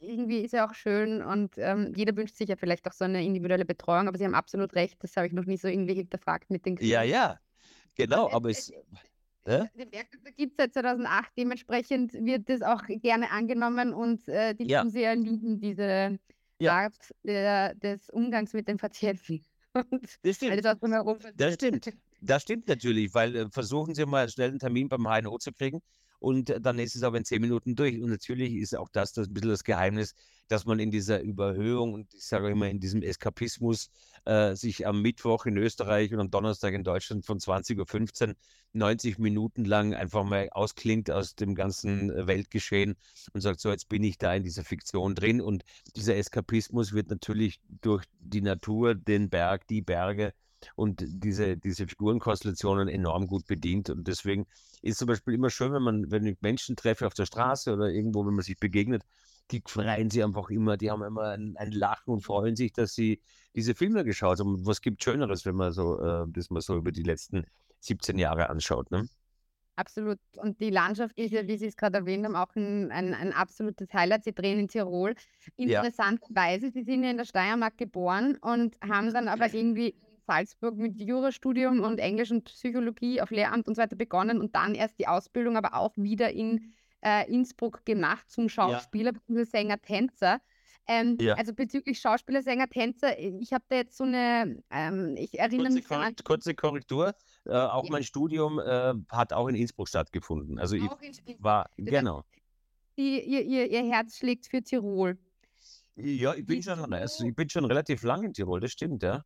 irgendwie 0.00 0.40
ist 0.42 0.52
ja 0.52 0.68
auch 0.68 0.74
schön 0.74 1.20
und 1.22 1.54
ähm, 1.58 1.92
jeder 1.96 2.14
wünscht 2.16 2.36
sich 2.36 2.48
ja 2.48 2.56
vielleicht 2.56 2.86
auch 2.86 2.92
so 2.92 3.04
eine 3.04 3.24
individuelle 3.24 3.64
Betreuung, 3.64 4.06
aber 4.06 4.18
Sie 4.18 4.24
haben 4.24 4.36
absolut 4.36 4.74
recht, 4.74 5.02
das 5.02 5.16
habe 5.16 5.26
ich 5.26 5.32
noch 5.32 5.46
nie 5.46 5.56
so 5.56 5.66
irgendwie 5.66 5.94
hinterfragt 5.94 6.48
mit 6.48 6.64
den 6.64 6.76
Ja, 6.76 7.00
Krimis. 7.00 7.10
ja, 7.12 7.38
genau. 7.96 8.28
Äh, 8.28 8.32
Aber 8.34 8.50
es, 8.50 8.70
äh? 9.44 9.66
Den 9.74 9.92
Werkstatt 9.92 10.36
gibt 10.36 10.52
es 10.52 10.56
seit 10.58 10.74
2008, 10.74 11.32
dementsprechend 11.36 12.12
wird 12.12 12.48
das 12.48 12.62
auch 12.62 12.82
gerne 12.86 13.30
angenommen 13.30 13.92
und 13.92 14.28
äh, 14.28 14.54
die 14.54 14.68
Ja. 14.68 14.84
Zuseher 14.84 15.16
lieben 15.16 15.60
diese 15.60 16.18
Ja. 16.60 16.72
Art 16.72 17.12
der, 17.24 17.74
des 17.74 18.10
Umgangs 18.10 18.52
mit 18.52 18.68
den 18.68 18.76
Patienten. 18.76 19.44
Und 19.90 20.18
Das 20.22 20.36
stimmt. 20.36 20.64
Das 21.36 21.54
stimmt. 21.54 21.92
Das 22.22 22.42
stimmt 22.42 22.68
natürlich, 22.68 23.14
weil 23.14 23.34
äh, 23.34 23.46
versuchen 23.50 23.94
Sie 23.94 24.04
mal 24.04 24.28
schnell 24.28 24.50
einen 24.50 24.58
Termin 24.58 24.88
beim 24.88 25.06
HNO 25.06 25.38
zu 25.38 25.52
kriegen 25.52 25.80
und 26.20 26.50
äh, 26.50 26.60
dann 26.60 26.78
ist 26.78 26.94
es 26.94 27.02
aber 27.02 27.18
in 27.18 27.24
zehn 27.24 27.40
Minuten 27.40 27.74
durch. 27.74 28.00
Und 28.00 28.10
natürlich 28.10 28.54
ist 28.54 28.76
auch 28.76 28.88
das, 28.90 29.12
das 29.12 29.26
ein 29.26 29.34
bisschen 29.34 29.50
das 29.50 29.64
Geheimnis, 29.64 30.14
dass 30.48 30.66
man 30.66 30.78
in 30.78 30.90
dieser 30.90 31.20
Überhöhung 31.20 31.94
und 31.94 32.14
ich 32.14 32.26
sage 32.26 32.50
immer 32.50 32.68
in 32.68 32.78
diesem 32.78 33.02
Eskapismus 33.02 33.90
äh, 34.26 34.54
sich 34.54 34.86
am 34.86 35.02
Mittwoch 35.02 35.46
in 35.46 35.56
Österreich 35.56 36.12
und 36.12 36.20
am 36.20 36.30
Donnerstag 36.30 36.74
in 36.74 36.84
Deutschland 36.84 37.24
von 37.24 37.38
20.15 37.38 38.28
Uhr 38.28 38.34
90 38.72 39.18
Minuten 39.18 39.64
lang 39.64 39.94
einfach 39.94 40.24
mal 40.24 40.48
ausklingt 40.52 41.10
aus 41.10 41.34
dem 41.34 41.54
ganzen 41.54 42.10
äh, 42.10 42.26
Weltgeschehen 42.26 42.96
und 43.32 43.40
sagt, 43.40 43.60
so 43.60 43.70
jetzt 43.70 43.88
bin 43.88 44.04
ich 44.04 44.18
da 44.18 44.34
in 44.34 44.44
dieser 44.44 44.64
Fiktion 44.64 45.14
drin. 45.14 45.40
Und 45.40 45.64
dieser 45.96 46.16
Eskapismus 46.16 46.92
wird 46.92 47.10
natürlich 47.10 47.60
durch 47.80 48.04
die 48.20 48.42
Natur, 48.42 48.94
den 48.94 49.30
Berg, 49.30 49.66
die 49.68 49.82
Berge 49.82 50.34
und 50.76 51.04
diese, 51.06 51.56
diese 51.56 51.86
Figurenkonstellationen 51.86 52.88
enorm 52.88 53.26
gut 53.26 53.46
bedient. 53.46 53.90
Und 53.90 54.06
deswegen 54.08 54.46
ist 54.82 54.98
zum 54.98 55.08
Beispiel 55.08 55.34
immer 55.34 55.50
schön, 55.50 55.72
wenn 55.72 55.82
man, 55.82 56.10
wenn 56.10 56.26
ich 56.26 56.40
Menschen 56.40 56.76
treffe 56.76 57.06
auf 57.06 57.14
der 57.14 57.26
Straße 57.26 57.72
oder 57.72 57.90
irgendwo, 57.90 58.26
wenn 58.26 58.34
man 58.34 58.44
sich 58.44 58.58
begegnet, 58.58 59.04
die 59.50 59.62
freuen 59.66 60.10
sich 60.10 60.22
einfach 60.22 60.48
immer, 60.50 60.76
die 60.76 60.90
haben 60.90 61.02
immer 61.02 61.30
ein, 61.30 61.56
ein 61.56 61.72
Lachen 61.72 62.12
und 62.12 62.20
freuen 62.20 62.56
sich, 62.56 62.72
dass 62.72 62.94
sie 62.94 63.20
diese 63.54 63.74
Filme 63.74 64.04
geschaut 64.04 64.38
haben. 64.38 64.54
Und 64.54 64.66
was 64.66 64.80
gibt 64.80 65.02
Schöneres, 65.02 65.44
wenn 65.44 65.56
man 65.56 65.72
so, 65.72 66.00
äh, 66.00 66.24
das 66.28 66.50
mal 66.50 66.60
so 66.60 66.76
über 66.76 66.92
die 66.92 67.02
letzten 67.02 67.44
17 67.80 68.18
Jahre 68.18 68.48
anschaut, 68.50 68.90
ne? 68.90 69.08
Absolut. 69.76 70.18
Und 70.36 70.60
die 70.60 70.68
Landschaft 70.68 71.16
ist 71.16 71.30
ja, 71.30 71.46
wie 71.46 71.56
Sie 71.56 71.66
es 71.66 71.76
gerade 71.76 71.98
erwähnt 71.98 72.26
haben, 72.26 72.36
auch 72.36 72.54
ein, 72.54 72.92
ein, 72.92 73.14
ein 73.14 73.32
absolutes 73.32 73.90
Highlight. 73.94 74.24
Sie 74.24 74.34
drehen 74.34 74.58
in 74.58 74.68
Tirol. 74.68 75.14
Ja. 75.56 75.80
Interessanterweise, 75.80 76.70
Sie 76.70 76.82
sind 76.82 77.02
ja 77.02 77.10
in 77.10 77.16
der 77.16 77.24
Steiermark 77.24 77.78
geboren 77.78 78.36
und 78.42 78.76
haben 78.86 79.10
dann 79.10 79.26
aber 79.26 79.52
irgendwie 79.54 79.94
Salzburg 80.30 80.76
mit 80.76 81.00
Jurastudium 81.00 81.80
und 81.80 81.98
Englisch 81.98 82.30
und 82.30 82.44
Psychologie 82.44 83.20
auf 83.20 83.30
Lehramt 83.32 83.66
und 83.66 83.74
so 83.74 83.82
weiter 83.82 83.96
begonnen 83.96 84.40
und 84.40 84.54
dann 84.54 84.76
erst 84.76 84.96
die 85.00 85.08
Ausbildung 85.08 85.56
aber 85.56 85.74
auch 85.74 85.92
wieder 85.96 86.30
in 86.30 86.72
äh, 87.04 87.28
Innsbruck 87.28 87.84
gemacht 87.84 88.30
zum 88.30 88.48
Schauspieler 88.48 89.10
bzw. 89.12 89.42
Sänger, 89.42 89.82
Tänzer. 89.82 90.40
Ähm, 90.86 91.18
Ja. 91.20 91.34
Also 91.34 91.52
bezüglich 91.52 91.98
Schauspieler, 91.98 92.42
Sänger, 92.42 92.68
Tänzer, 92.68 93.18
ich 93.18 93.52
habe 93.52 93.64
da 93.68 93.76
jetzt 93.76 93.96
so 93.96 94.04
eine, 94.04 94.62
ähm, 94.70 95.16
ich 95.18 95.36
erinnere 95.36 95.66
Kurze, 95.66 95.74
mich 95.74 95.88
so 95.88 95.94
an 95.94 96.00
Korrekt, 96.00 96.24
kurze 96.24 96.54
Korrektur. 96.54 97.14
Äh, 97.46 97.52
auch 97.52 97.84
Ja. 97.84 97.90
mein 97.90 98.04
Studium 98.04 98.60
äh, 98.60 98.94
hat 99.10 99.32
auch 99.32 99.48
in 99.48 99.56
Innsbruck 99.56 99.88
stattgefunden. 99.88 100.60
Also 100.60 100.76
ich 100.76 100.88
auch 100.88 101.00
in, 101.00 101.12
in 101.26 101.42
war, 101.42 101.70
genau. 101.76 102.22
die, 102.96 103.20
ihr, 103.20 103.42
ihr, 103.42 103.68
ihr 103.68 103.92
Herz 103.92 104.16
schlägt 104.16 104.46
für 104.46 104.62
Tirol. 104.62 105.18
Ja, 105.96 106.34
ich 106.34 106.46
bin 106.46 106.62
schon, 106.62 106.92
also 106.92 107.24
ich 107.24 107.34
bin 107.34 107.48
schon 107.48 107.64
relativ 107.64 108.04
lang 108.04 108.22
in 108.22 108.32
Tirol, 108.32 108.60
das 108.60 108.70
stimmt, 108.70 109.02
ja. 109.02 109.24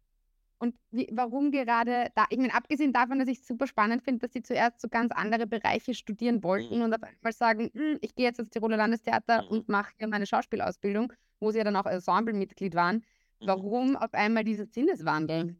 Und 0.65 0.77
wie, 0.91 1.09
warum 1.13 1.51
gerade 1.51 2.09
da? 2.15 2.25
Ich 2.31 2.39
meine, 2.39 2.55
abgesehen 2.55 2.93
davon, 2.93 3.19
dass 3.19 3.29
ich 3.29 3.41
es 3.41 3.47
super 3.47 3.67
spannend 3.67 4.03
finde, 4.03 4.21
dass 4.21 4.33
sie 4.33 4.43
zuerst 4.43 4.81
so 4.81 4.89
ganz 4.89 5.13
andere 5.13 5.47
Bereiche 5.47 5.95
studieren 5.95 6.43
wollten 6.43 6.81
und 6.83 6.95
auf 6.95 7.03
einmal 7.03 7.33
sagen, 7.33 7.71
"Hm, 7.75 7.99
ich 8.01 8.15
gehe 8.15 8.27
jetzt 8.27 8.39
ins 8.39 8.51
Tiroler 8.51 8.77
Landestheater 8.79 9.43
Mhm. 9.43 9.49
und 9.49 9.69
mache 9.69 9.93
hier 9.99 10.09
meine 10.09 10.27
Schauspielausbildung, 10.27 11.13
wo 11.41 11.51
sie 11.51 11.59
ja 11.59 11.65
dann 11.65 11.77
auch 11.77 11.87
Ensemblemitglied 11.87 12.75
waren. 12.75 13.05
Mhm. 13.41 13.65
Warum 13.65 13.97
auf 13.97 14.15
einmal 14.15 14.45
dieser 14.45 14.67
Sinneswandel? 14.67 15.57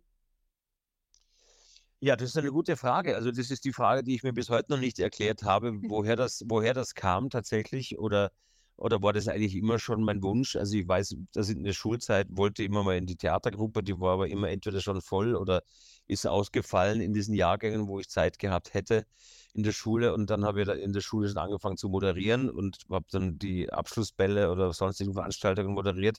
Ja, 2.01 2.17
das 2.17 2.31
ist 2.31 2.37
eine 2.39 2.51
gute 2.51 2.77
Frage. 2.77 3.17
Also 3.17 3.31
das 3.31 3.51
ist 3.51 3.65
die 3.65 3.73
Frage, 3.73 4.03
die 4.05 4.15
ich 4.15 4.23
mir 4.23 4.33
bis 4.33 4.51
heute 4.51 4.73
noch 4.73 4.79
nicht 4.79 4.99
erklärt 4.99 5.43
habe, 5.43 5.73
woher 5.89 6.17
das, 6.17 6.43
woher 6.49 6.75
das 6.75 6.95
kam 6.95 7.31
tatsächlich 7.31 7.99
oder 7.99 8.31
oder 8.77 9.03
war 9.03 9.13
das 9.13 9.29
eigentlich 9.29 9.55
immer 9.55 9.79
schon 9.79 10.03
mein 10.03 10.23
Wunsch? 10.23 10.57
Also 10.57 10.77
ich 10.77 10.87
weiß, 10.87 11.17
dass 11.33 11.49
in 11.49 11.65
der 11.65 11.73
Schulzeit 11.73 12.27
wollte 12.31 12.65
immer 12.65 12.83
mal 12.83 12.97
in 12.97 13.07
die 13.07 13.17
Theatergruppe, 13.17 13.83
die 13.83 13.99
war 14.01 14.15
aber 14.15 14.29
immer 14.29 14.49
entweder 14.51 14.81
schon 14.81 15.01
voll 15.01 15.37
oder 15.37 15.63
ist 16.07 16.27
ausgefallen 16.27 17.01
in 17.01 17.13
diesen 17.13 17.35
Jahrgängen, 17.35 17.89
wo 17.89 18.01
ich 18.01 18.09
Zeit 18.09 18.39
gehabt 18.39 18.75
hätte 18.75 19.07
in 19.55 19.63
der 19.63 19.73
Schule. 19.73 20.13
Und 20.13 20.31
dann 20.31 20.45
habe 20.45 20.63
ich 20.63 20.69
in 20.69 20.93
der 20.93 21.01
Schule 21.01 21.29
schon 21.29 21.39
angefangen 21.39 21.77
zu 21.77 21.89
moderieren 21.89 22.51
und 22.51 22.79
habe 22.91 23.07
dann 23.11 23.39
die 23.39 23.73
Abschlussbälle 23.73 24.51
oder 24.51 24.73
sonstigen 24.73 25.15
Veranstaltungen 25.15 25.73
moderiert. 25.73 26.19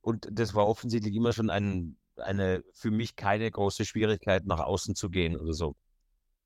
Und 0.00 0.28
das 0.30 0.54
war 0.54 0.66
offensichtlich 0.66 1.14
immer 1.14 1.32
schon 1.32 1.48
ein, 1.48 1.96
eine 2.16 2.62
für 2.72 2.90
mich 2.90 3.16
keine 3.16 3.50
große 3.50 3.84
Schwierigkeit, 3.84 4.44
nach 4.46 4.60
außen 4.60 4.94
zu 4.94 5.08
gehen 5.08 5.36
oder 5.36 5.54
so. 5.54 5.76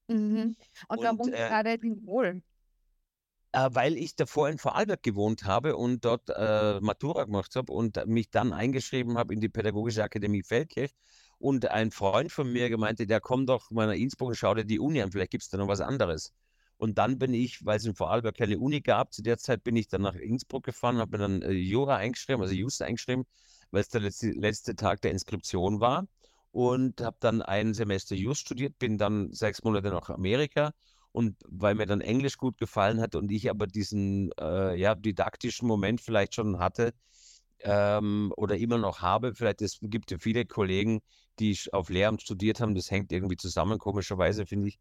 Mhm. 0.09 0.57
Und, 0.89 1.03
warum 1.03 1.21
Und, 1.21 1.33
äh, 1.33 1.49
gerade 1.49 1.79
Tirol? 1.79 2.43
Äh, 3.53 3.71
weil 3.73 3.97
ich 3.97 4.15
davor 4.15 4.51
in 4.51 4.59
Vorarlberg 4.59 5.03
gewohnt 5.03 5.45
habe 5.45 5.77
und 5.77 6.05
dort 6.05 6.29
äh, 6.29 6.81
Matura 6.81 7.25
gemacht 7.25 7.57
habe 7.57 7.73
und 7.73 8.05
mich 8.07 8.31
dann 8.31 8.53
eingeschrieben 8.53 9.17
habe 9.17 9.33
in 9.33 9.41
die 9.41 9.49
Pädagogische 9.49 10.03
Akademie 10.03 10.43
Feldkirch. 10.43 10.93
Und 11.39 11.71
ein 11.71 11.91
Freund 11.91 12.31
von 12.33 12.53
mir 12.53 12.69
gemeinte, 12.69 13.07
der 13.07 13.21
kommt 13.21 13.49
doch 13.49 13.71
mal 13.71 13.87
nach 13.87 13.95
Innsbruck 13.95 14.31
und 14.31 14.35
schau 14.35 14.55
dir 14.55 14.65
die 14.65 14.81
Uni 14.81 15.01
an, 15.01 15.13
vielleicht 15.13 15.31
gibt 15.31 15.45
es 15.45 15.49
da 15.51 15.57
noch 15.57 15.69
was 15.69 15.81
anderes. 15.81 16.35
Und 16.77 16.99
dann 16.99 17.19
bin 17.19 17.33
ich, 17.33 17.65
weil 17.65 17.79
es 17.79 17.85
in 17.87 17.95
Vorarlberg 17.95 18.37
keine 18.37 18.59
Uni 18.59 18.81
gab, 18.81 19.13
zu 19.15 19.23
der 19.23 19.39
Zeit 19.39 19.65
bin 19.65 19.77
ich 19.77 19.89
dann 19.89 20.03
nach 20.03 20.15
Innsbruck 20.15 20.65
gefahren, 20.65 20.99
habe 20.99 21.17
mir 21.17 21.19
dann 21.19 21.43
äh, 21.43 21.53
Jura 21.53 21.97
eingeschrieben, 21.97 22.43
also 22.43 22.55
Just 22.55 22.83
eingeschrieben, 22.83 23.25
weil 23.71 23.81
es 23.81 23.89
der 23.89 24.03
letzte, 24.03 24.31
letzte 24.31 24.77
Tag 24.77 25.01
der 25.01 25.13
Inskription 25.13 25.81
war. 25.81 26.07
Und 26.51 27.01
habe 27.01 27.17
dann 27.21 27.43
ein 27.43 27.75
Semester 27.75 28.15
Just 28.15 28.41
studiert, 28.43 28.79
bin 28.79 28.99
dann 28.99 29.33
sechs 29.33 29.63
Monate 29.65 29.91
nach 29.91 30.11
Amerika 30.11 30.73
und 31.19 31.35
weil 31.49 31.75
mir 31.75 31.87
dann 31.87 32.01
Englisch 32.01 32.37
gut 32.37 32.59
gefallen 32.59 33.01
hat 33.01 33.17
und 33.17 33.33
ich 33.33 33.51
aber 33.51 33.67
diesen 33.67 34.31
äh, 34.41 34.77
ja, 34.79 34.95
didaktischen 34.95 35.67
Moment 35.67 36.01
vielleicht 36.01 36.37
schon 36.37 36.61
hatte 36.61 36.95
ähm, 37.65 38.33
oder 38.37 38.57
immer 38.57 38.79
noch 38.79 39.01
habe, 39.03 39.35
vielleicht 39.35 39.61
es 39.63 39.79
gibt 39.83 40.13
ja 40.13 40.19
viele 40.21 40.47
Kollegen, 40.47 41.01
die 41.41 41.59
auf 41.73 41.91
Lehramt 41.91 42.23
studiert 42.23 42.61
haben, 42.61 42.77
das 42.77 42.93
hängt 42.93 43.11
irgendwie 43.11 43.37
zusammen, 43.37 43.79
komischerweise 43.79 44.47
finde 44.47 44.69
ich. 44.69 44.79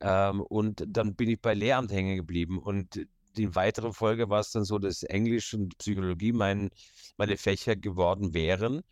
Ähm, 0.00 0.40
und 0.42 0.84
dann 0.86 1.16
bin 1.16 1.28
ich 1.30 1.40
bei 1.40 1.54
Lehramt 1.54 1.90
hängen 1.90 2.14
geblieben 2.14 2.60
und 2.60 3.04
in 3.36 3.54
weiterer 3.56 3.92
Folge 3.92 4.28
war 4.30 4.38
es 4.38 4.52
dann 4.52 4.64
so, 4.64 4.78
dass 4.78 5.02
Englisch 5.02 5.52
und 5.52 5.76
Psychologie 5.78 6.32
mein, 6.32 6.70
meine 7.16 7.36
Fächer 7.36 7.74
geworden 7.74 8.34
wären. 8.34 8.82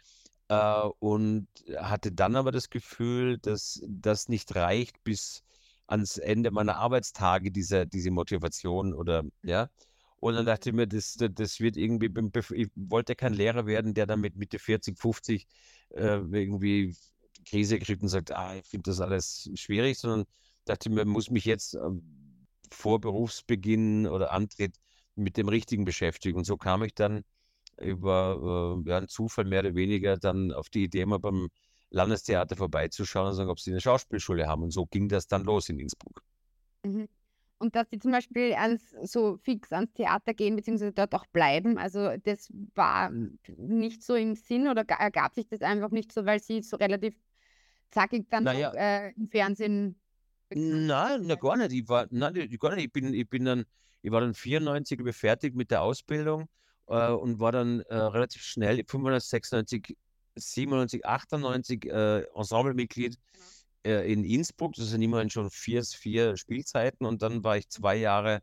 Äh, 0.49 0.89
und 0.99 1.47
hatte 1.77 2.11
dann 2.11 2.35
aber 2.35 2.51
das 2.51 2.69
Gefühl, 2.69 3.39
dass 3.39 3.81
das 3.87 4.29
nicht 4.29 4.57
reicht 4.57 5.05
bis 5.05 5.45
ans 5.91 6.19
Ende 6.19 6.51
meiner 6.51 6.77
Arbeitstage 6.77 7.51
diese, 7.51 7.87
diese 7.87 8.11
Motivation 8.11 8.95
oder 8.95 9.25
ja. 9.43 9.69
Und 10.21 10.35
dann 10.35 10.47
dachte 10.47 10.71
ich 10.71 10.75
mir, 10.77 10.87
das, 10.87 11.17
das 11.19 11.61
wird 11.61 11.77
irgendwie, 11.79 12.11
ich 12.55 12.69
wollte 12.77 13.15
kein 13.17 13.33
Lehrer 13.33 13.67
werden, 13.67 13.95
der 13.95 14.07
dann 14.07 14.21
mit 14.21 14.37
Mitte 14.37 14.59
40, 14.59 14.99
50 14.99 15.47
äh, 15.91 16.19
irgendwie 16.19 16.95
Krise 17.47 17.79
kriegt 17.79 18.03
und 18.03 18.09
sagt, 18.09 18.33
ah, 18.33 18.55
ich 18.57 18.67
finde 18.67 18.91
das 18.91 19.01
alles 19.01 19.51
schwierig, 19.55 19.99
sondern 19.99 20.27
dachte 20.67 20.91
mir, 20.91 21.07
muss 21.07 21.31
mich 21.31 21.47
jetzt 21.47 21.75
äh, 21.75 21.81
vor 22.71 23.01
Berufsbeginn 23.01 24.07
oder 24.07 24.33
Antritt 24.33 24.77
mit 25.15 25.37
dem 25.39 25.49
Richtigen 25.49 25.85
beschäftigen. 25.87 26.37
Und 26.39 26.45
so 26.45 26.57
kam 26.59 26.83
ich 26.83 26.95
dann 26.95 27.25
über 27.79 28.77
äh, 28.85 28.89
ja, 28.91 28.99
einen 28.99 29.09
Zufall 29.09 29.47
mehr 29.47 29.61
oder 29.61 29.75
weniger 29.75 30.19
dann 30.19 30.53
auf 30.53 30.69
die 30.69 30.85
Idee, 30.85 31.07
mal 31.07 31.19
beim 31.19 31.49
Landestheater 31.91 32.57
vorbeizuschauen 32.57 33.29
und 33.29 33.35
sagen, 33.35 33.51
ob 33.51 33.61
sie 33.61 33.71
eine 33.71 33.81
Schauspielschule 33.81 34.47
haben. 34.47 34.63
Und 34.63 34.71
so 34.71 34.87
ging 34.87 35.09
das 35.09 35.27
dann 35.27 35.45
los 35.45 35.69
in 35.69 35.79
Innsbruck. 35.79 36.23
Mhm. 36.85 37.09
Und 37.59 37.77
dass 37.77 37.91
sie 37.91 37.99
zum 37.99 38.13
Beispiel 38.13 38.55
ans, 38.55 38.83
so 39.03 39.37
fix 39.37 39.71
ans 39.71 39.93
Theater 39.93 40.33
gehen, 40.33 40.57
beziehungsweise 40.57 40.93
dort 40.93 41.15
auch 41.15 41.27
bleiben, 41.27 41.77
also 41.77 42.17
das 42.25 42.51
war 42.75 43.11
nicht 43.57 44.03
so 44.03 44.15
im 44.15 44.35
Sinn 44.35 44.67
oder 44.67 44.83
ergab 44.89 45.35
sich 45.35 45.47
das 45.47 45.61
einfach 45.61 45.91
nicht 45.91 46.11
so, 46.11 46.25
weil 46.25 46.41
sie 46.41 46.63
so 46.63 46.79
relativ 46.79 47.15
zackig 47.91 48.31
dann 48.31 48.45
naja. 48.45 48.71
auch, 48.71 48.75
äh, 48.75 49.11
im 49.11 49.29
Fernsehen. 49.29 50.01
Nein, 50.49 51.21
na, 51.25 51.35
gar 51.35 51.59
nicht. 51.59 51.73
Ich 51.73 51.87
war, 51.87 52.07
nein, 52.11 52.33
gar 52.59 52.75
nicht. 52.75 52.87
Ich 52.87 52.93
bin, 52.93 53.13
ich 53.13 53.29
bin 53.29 53.45
dann, 53.45 53.67
ich 54.01 54.11
war 54.11 54.23
dann 54.23 54.33
94 54.33 54.99
fertig 55.15 55.55
mit 55.55 55.71
der 55.71 55.83
Ausbildung 55.83 56.49
äh, 56.87 57.11
und 57.11 57.41
war 57.41 57.53
dann 57.53 57.81
äh, 57.81 57.95
relativ 57.95 58.41
schnell 58.41 58.83
596 58.87 59.99
97, 60.37 61.05
98 61.05 61.87
äh, 61.87 62.23
Ensemblemitglied 62.35 63.19
genau. 63.83 63.97
äh, 63.97 64.13
in 64.13 64.25
Innsbruck. 64.25 64.75
Das 64.75 64.89
sind 64.89 65.03
immerhin 65.03 65.31
schon 65.31 65.51
vier, 65.51 65.85
vier 65.85 66.37
Spielzeiten. 66.37 67.07
Und 67.07 67.23
dann 67.23 67.45
war 67.45 67.57
ich 67.57 67.69
zwei 67.69 67.97
Jahre 67.97 68.43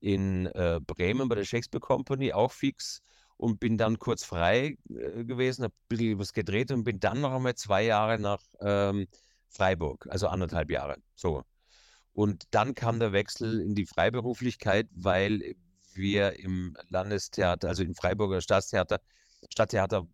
in 0.00 0.46
äh, 0.46 0.80
Bremen 0.86 1.28
bei 1.28 1.34
der 1.34 1.44
Shakespeare 1.44 1.80
Company, 1.80 2.32
auch 2.32 2.52
fix. 2.52 3.00
Und 3.36 3.58
bin 3.58 3.76
dann 3.76 3.98
kurz 3.98 4.22
frei 4.24 4.78
äh, 4.88 5.24
gewesen, 5.24 5.64
habe 5.64 5.74
ein 5.74 5.88
bisschen 5.88 6.18
was 6.20 6.32
gedreht 6.32 6.70
und 6.70 6.84
bin 6.84 7.00
dann 7.00 7.20
noch 7.20 7.32
einmal 7.32 7.56
zwei 7.56 7.82
Jahre 7.82 8.18
nach 8.18 8.40
ähm, 8.60 9.08
Freiburg, 9.48 10.06
also 10.08 10.28
anderthalb 10.28 10.70
Jahre. 10.70 10.96
So. 11.16 11.42
Und 12.12 12.44
dann 12.52 12.76
kam 12.76 13.00
der 13.00 13.12
Wechsel 13.12 13.60
in 13.60 13.74
die 13.74 13.86
Freiberuflichkeit, 13.86 14.88
weil 14.92 15.56
wir 15.94 16.38
im 16.38 16.76
Landestheater, 16.88 17.68
also 17.68 17.82
im 17.82 17.94
Freiburger 17.94 18.40
Staatstheater, 18.40 19.00
Stadttheater 19.50 20.06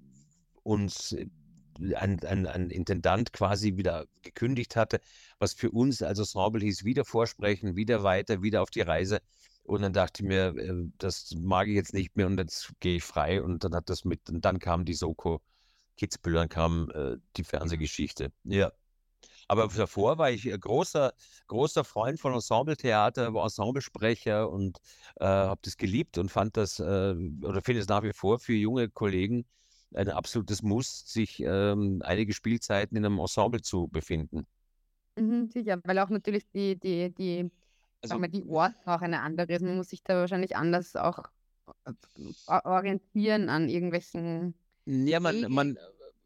uns 0.62 1.12
äh, 1.12 1.26
ein, 1.94 2.22
ein, 2.24 2.46
ein 2.46 2.70
Intendant 2.70 3.32
quasi 3.32 3.76
wieder 3.76 4.06
gekündigt 4.22 4.76
hatte, 4.76 5.00
was 5.38 5.54
für 5.54 5.70
uns 5.70 6.02
als 6.02 6.18
Ensemble 6.18 6.62
hieß, 6.62 6.84
wieder 6.84 7.04
vorsprechen, 7.04 7.76
wieder 7.76 8.02
weiter, 8.02 8.42
wieder 8.42 8.62
auf 8.62 8.70
die 8.70 8.82
Reise. 8.82 9.20
Und 9.62 9.82
dann 9.82 9.92
dachte 9.92 10.22
ich 10.22 10.28
mir, 10.28 10.54
äh, 10.56 10.88
das 10.98 11.34
mag 11.36 11.68
ich 11.68 11.74
jetzt 11.74 11.94
nicht 11.94 12.16
mehr 12.16 12.26
und 12.26 12.38
jetzt 12.38 12.72
gehe 12.80 12.96
ich 12.96 13.04
frei. 13.04 13.42
Und 13.42 13.64
dann 13.64 13.74
hat 13.74 13.88
das 13.88 14.04
mit, 14.04 14.28
und 14.28 14.44
dann 14.44 14.58
kam 14.58 14.84
die 14.84 14.94
Soko 14.94 15.40
Kitzbühel, 15.96 16.34
dann 16.34 16.48
kam 16.48 16.90
äh, 16.94 17.16
die 17.36 17.44
Fernsehgeschichte. 17.44 18.32
Ja. 18.44 18.72
Aber 19.48 19.66
davor 19.66 20.16
war 20.16 20.30
ich 20.30 20.44
großer, 20.44 21.12
großer 21.48 21.82
Freund 21.82 22.20
von 22.20 22.32
Ensembletheater, 22.34 23.34
war 23.34 23.44
Ensemblesprecher 23.44 24.48
und 24.48 24.78
äh, 25.16 25.24
habe 25.24 25.60
das 25.64 25.76
geliebt 25.76 26.18
und 26.18 26.30
fand 26.30 26.56
das, 26.56 26.78
äh, 26.78 27.14
oder 27.42 27.60
finde 27.60 27.80
es 27.80 27.88
nach 27.88 28.04
wie 28.04 28.12
vor 28.12 28.38
für 28.38 28.52
junge 28.52 28.88
Kollegen 28.88 29.44
ein 29.94 30.08
absolutes 30.08 30.62
Muss, 30.62 31.06
sich 31.06 31.40
ähm, 31.40 32.02
einige 32.04 32.32
Spielzeiten 32.32 32.96
in 32.96 33.04
einem 33.04 33.18
Ensemble 33.18 33.60
zu 33.60 33.88
befinden. 33.88 34.46
Mhm, 35.16 35.50
sicher, 35.50 35.80
weil 35.84 35.98
auch 35.98 36.08
natürlich 36.10 36.44
die, 36.52 36.78
die, 36.78 37.12
die, 37.14 37.50
also, 38.02 38.14
sagen 38.14 38.22
wir, 38.22 38.28
die 38.28 38.44
Ort 38.48 38.74
auch 38.86 39.02
eine 39.02 39.20
andere 39.20 39.52
ist. 39.52 39.62
Man 39.62 39.76
muss 39.76 39.88
sich 39.88 40.02
da 40.02 40.14
wahrscheinlich 40.14 40.56
anders 40.56 40.96
auch 40.96 41.24
äh, 41.84 41.92
orientieren 42.46 43.48
an 43.48 43.68
irgendwelchen. 43.68 44.54
Ja, 44.86 45.20
man, 45.20 45.52
man, 45.52 45.76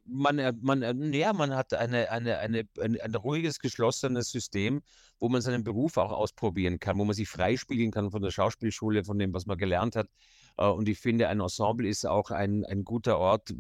man, 0.05 0.39
äh, 0.39 0.53
man, 0.61 0.83
äh, 0.83 0.95
ja, 1.17 1.33
man 1.33 1.55
hat 1.55 1.75
eine, 1.75 2.11
eine, 2.11 2.39
eine, 2.39 2.69
ein, 2.81 3.01
ein 3.01 3.15
ruhiges, 3.15 3.59
geschlossenes 3.59 4.31
System, 4.31 4.83
wo 5.19 5.29
man 5.29 5.41
seinen 5.41 5.65
Beruf 5.65 5.97
auch 5.97 6.13
ausprobieren 6.13 6.79
kann, 6.79 6.99
wo 6.99 7.05
man 7.05 7.15
sich 7.15 7.29
freispielen 7.29 7.91
kann 7.91 8.11
von 8.11 8.23
der 8.23 8.31
Schauspielschule, 8.31 9.05
von 9.05 9.19
dem, 9.19 9.33
was 9.33 9.47
man 9.47 9.59
gelernt 9.59 9.97
hat. 9.97 10.09
Äh, 10.57 10.67
und 10.67 10.89
ich 10.89 10.99
finde, 10.99 11.29
ein 11.29 11.41
Ensemble 11.41 11.89
ist 11.89 12.07
auch 12.07 12.31
ein, 12.31 12.65
ein 12.65 12.85
guter 12.85 13.19
Ort, 13.19 13.55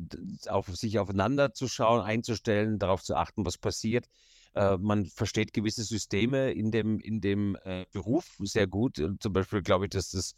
auf 0.48 0.66
sich 0.68 0.98
aufeinander 0.98 1.54
zu 1.54 1.68
schauen, 1.68 2.00
einzustellen, 2.00 2.78
darauf 2.78 3.02
zu 3.02 3.16
achten, 3.16 3.44
was 3.44 3.58
passiert. 3.58 4.08
Äh, 4.54 4.76
man 4.78 5.06
versteht 5.06 5.52
gewisse 5.52 5.84
Systeme 5.84 6.52
in 6.52 6.70
dem, 6.70 7.00
in 7.00 7.20
dem 7.20 7.56
äh, 7.64 7.86
Beruf 7.92 8.36
sehr 8.40 8.66
gut. 8.66 9.02
Zum 9.18 9.32
Beispiel 9.32 9.62
glaube 9.62 9.86
ich, 9.86 9.90
dass 9.90 10.10
das 10.10 10.34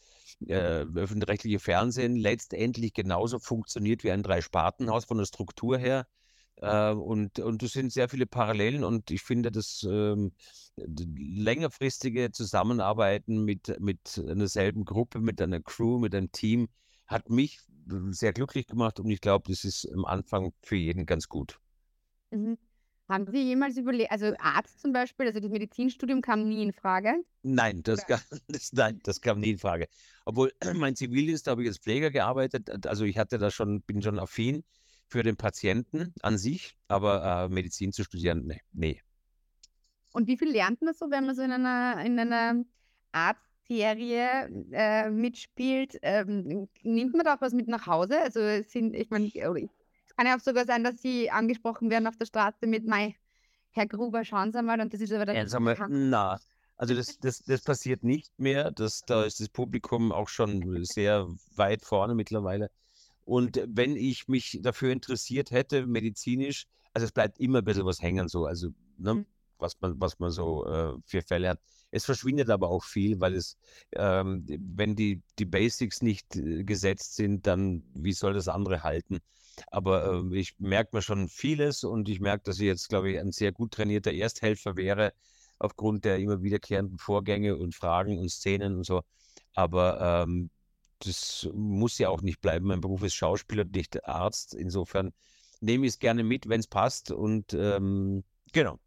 äh, 0.46 0.84
öffentlich-rechtliche 0.94 1.58
Fernsehen 1.58 2.16
letztendlich 2.16 2.94
genauso 2.94 3.38
funktioniert 3.38 4.04
wie 4.04 4.10
ein 4.10 4.22
Dreispartenhaus 4.22 5.04
von 5.04 5.18
der 5.18 5.26
Struktur 5.26 5.78
her. 5.78 6.06
Äh, 6.60 6.92
und, 6.92 7.38
und 7.38 7.62
es 7.62 7.72
sind 7.72 7.92
sehr 7.92 8.08
viele 8.08 8.26
Parallelen 8.26 8.84
und 8.84 9.10
ich 9.10 9.22
finde, 9.22 9.50
dass 9.50 9.86
ähm, 9.88 10.32
längerfristige 10.76 12.30
Zusammenarbeiten 12.32 13.44
mit, 13.44 13.78
mit 13.80 14.22
einer 14.26 14.48
selben 14.48 14.84
Gruppe, 14.84 15.20
mit 15.20 15.40
einer 15.40 15.60
Crew, 15.60 15.98
mit 15.98 16.14
einem 16.14 16.32
Team 16.32 16.68
hat 17.06 17.30
mich 17.30 17.60
sehr 18.10 18.32
glücklich 18.32 18.66
gemacht 18.66 18.98
und 18.98 19.10
ich 19.10 19.20
glaube, 19.20 19.50
das 19.50 19.64
ist 19.64 19.88
am 19.92 20.04
Anfang 20.04 20.52
für 20.62 20.76
jeden 20.76 21.06
ganz 21.06 21.28
gut. 21.28 21.60
Mhm. 22.30 22.58
Haben 23.08 23.26
Sie 23.30 23.40
jemals 23.40 23.76
überlegt, 23.76 24.10
also 24.10 24.34
Arzt 24.40 24.80
zum 24.80 24.92
Beispiel, 24.92 25.26
also 25.26 25.38
das 25.38 25.50
Medizinstudium 25.50 26.20
kam 26.20 26.48
nie 26.48 26.64
in 26.64 26.72
Frage? 26.72 27.14
Nein, 27.42 27.84
das, 27.84 28.04
kam, 28.04 28.18
das, 28.48 28.72
nein, 28.72 28.98
das 29.04 29.20
kam 29.20 29.38
nie 29.38 29.50
in 29.50 29.58
Frage. 29.58 29.86
Obwohl 30.24 30.52
mein 30.74 30.96
Zivildienst, 30.96 31.46
da 31.46 31.52
habe 31.52 31.62
ich 31.62 31.68
als 31.68 31.78
Pfleger 31.78 32.10
gearbeitet, 32.10 32.86
also 32.86 33.04
ich 33.04 33.16
hatte 33.16 33.38
da 33.38 33.52
schon, 33.52 33.82
bin 33.82 34.02
schon 34.02 34.18
affin 34.18 34.64
für 35.08 35.22
den 35.22 35.36
Patienten 35.36 36.12
an 36.22 36.38
sich, 36.38 36.76
aber 36.88 37.46
äh, 37.46 37.48
Medizin 37.48 37.92
zu 37.92 38.04
studieren, 38.04 38.46
nee, 38.46 38.60
nee. 38.72 39.02
Und 40.12 40.26
wie 40.28 40.36
viel 40.36 40.50
lernt 40.50 40.82
man 40.82 40.94
so, 40.94 41.10
wenn 41.10 41.26
man 41.26 41.34
so 41.36 41.42
in 41.42 41.52
einer, 41.52 42.02
in 42.04 42.18
einer 42.18 42.64
Arztserie 43.12 44.48
äh, 44.72 45.10
mitspielt? 45.10 45.98
Ähm, 46.02 46.68
nimmt 46.82 47.14
man 47.14 47.24
da 47.24 47.36
auch 47.36 47.40
was 47.40 47.52
mit 47.52 47.68
nach 47.68 47.86
Hause? 47.86 48.20
Also 48.20 48.40
sind, 48.68 48.94
ich 48.94 49.10
meine, 49.10 49.26
es 49.26 50.16
kann 50.16 50.26
ja 50.26 50.36
auch 50.36 50.40
sogar 50.40 50.64
sein, 50.64 50.84
dass 50.84 51.02
sie 51.02 51.30
angesprochen 51.30 51.90
werden 51.90 52.06
auf 52.06 52.16
der 52.16 52.26
Straße 52.26 52.66
mit 52.66 52.86
Mai, 52.86 53.14
Herr 53.72 53.86
Gruber, 53.86 54.24
schauen 54.24 54.52
Sie 54.52 54.62
mal, 54.62 54.80
und 54.80 54.94
das 54.94 55.00
ist 55.02 55.12
aber 55.12 55.26
dann. 55.26 55.36
Ja, 55.36 55.86
na, 55.88 56.38
Also 56.78 56.94
das, 56.94 57.18
das, 57.18 57.42
das 57.44 57.62
passiert 57.62 58.02
nicht 58.02 58.38
mehr. 58.38 58.70
Das, 58.70 59.02
da 59.02 59.24
ist 59.24 59.40
das 59.40 59.50
Publikum 59.50 60.12
auch 60.12 60.28
schon 60.28 60.84
sehr 60.84 61.26
weit 61.56 61.84
vorne 61.84 62.14
mittlerweile. 62.14 62.70
Und 63.26 63.60
wenn 63.66 63.96
ich 63.96 64.28
mich 64.28 64.60
dafür 64.62 64.92
interessiert 64.92 65.50
hätte, 65.50 65.84
medizinisch, 65.86 66.66
also 66.94 67.06
es 67.06 67.12
bleibt 67.12 67.40
immer 67.40 67.58
ein 67.58 67.64
bisschen 67.64 67.84
was 67.84 68.00
hängen, 68.00 68.28
so, 68.28 68.46
also 68.46 68.68
ne, 68.98 69.14
mhm. 69.14 69.26
was 69.58 69.78
man, 69.80 70.00
was 70.00 70.20
man 70.20 70.30
so 70.30 70.64
äh, 70.64 70.92
für 71.04 71.22
Fälle 71.22 71.48
hat. 71.50 71.60
Es 71.90 72.04
verschwindet 72.04 72.50
aber 72.50 72.70
auch 72.70 72.84
viel, 72.84 73.20
weil 73.20 73.34
es, 73.34 73.58
ähm, 73.96 74.46
wenn 74.48 74.94
die, 74.94 75.22
die 75.40 75.44
Basics 75.44 76.02
nicht 76.02 76.36
äh, 76.36 76.62
gesetzt 76.62 77.16
sind, 77.16 77.48
dann 77.48 77.82
wie 77.94 78.12
soll 78.12 78.32
das 78.32 78.46
andere 78.46 78.84
halten? 78.84 79.18
Aber 79.72 80.22
äh, 80.32 80.38
ich 80.38 80.54
merke 80.60 80.94
mir 80.94 81.02
schon 81.02 81.28
vieles 81.28 81.82
und 81.82 82.08
ich 82.08 82.20
merke, 82.20 82.44
dass 82.44 82.60
ich 82.60 82.66
jetzt, 82.66 82.88
glaube 82.88 83.10
ich, 83.10 83.18
ein 83.18 83.32
sehr 83.32 83.50
gut 83.50 83.72
trainierter 83.72 84.12
Ersthelfer 84.12 84.76
wäre, 84.76 85.14
aufgrund 85.58 86.04
der 86.04 86.20
immer 86.20 86.42
wiederkehrenden 86.42 86.98
Vorgänge 86.98 87.56
und 87.56 87.74
Fragen 87.74 88.18
und 88.20 88.30
Szenen 88.30 88.76
und 88.76 88.84
so. 88.84 89.02
Aber 89.54 90.24
ähm, 90.28 90.50
das 91.00 91.48
muss 91.52 91.98
ja 91.98 92.08
auch 92.08 92.22
nicht 92.22 92.40
bleiben. 92.40 92.66
Mein 92.66 92.80
Beruf 92.80 93.02
ist 93.02 93.14
Schauspieler, 93.14 93.64
nicht 93.64 94.06
Arzt. 94.06 94.54
Insofern 94.54 95.12
nehme 95.60 95.86
ich 95.86 95.94
es 95.94 95.98
gerne 95.98 96.24
mit, 96.24 96.48
wenn 96.48 96.60
es 96.60 96.66
passt. 96.66 97.10
Und 97.10 97.54
ähm, 97.54 98.24
genau. 98.52 98.78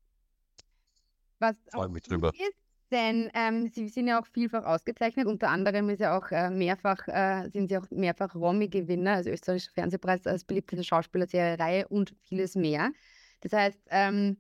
Was 1.40 1.56
Freue 1.72 1.90
mich 1.90 2.04
drüber. 2.04 2.30
Ist, 2.30 2.58
denn 2.92 3.30
ähm, 3.34 3.68
Sie 3.68 3.88
sind 3.88 4.08
ja 4.08 4.20
auch 4.20 4.26
vielfach 4.26 4.66
ausgezeichnet. 4.66 5.28
Unter 5.28 5.50
anderem 5.50 5.90
ist 5.90 6.00
ja 6.00 6.18
auch 6.18 6.32
äh, 6.32 6.50
mehrfach, 6.50 7.08
äh, 7.08 7.50
sind 7.50 7.70
Sie 7.70 7.78
auch 7.78 7.90
mehrfach 7.92 8.36
Romy-Gewinner, 8.36 9.14
also 9.14 9.30
österreichischer 9.30 9.72
Fernsehpreis 9.74 10.26
als 10.26 10.44
beliebteste 10.44 10.84
Schauspielerserie 10.84 11.88
und 11.88 12.16
vieles 12.24 12.56
mehr. 12.56 12.92
Das 13.42 13.54
heißt, 13.54 13.80
ähm, 13.90 14.38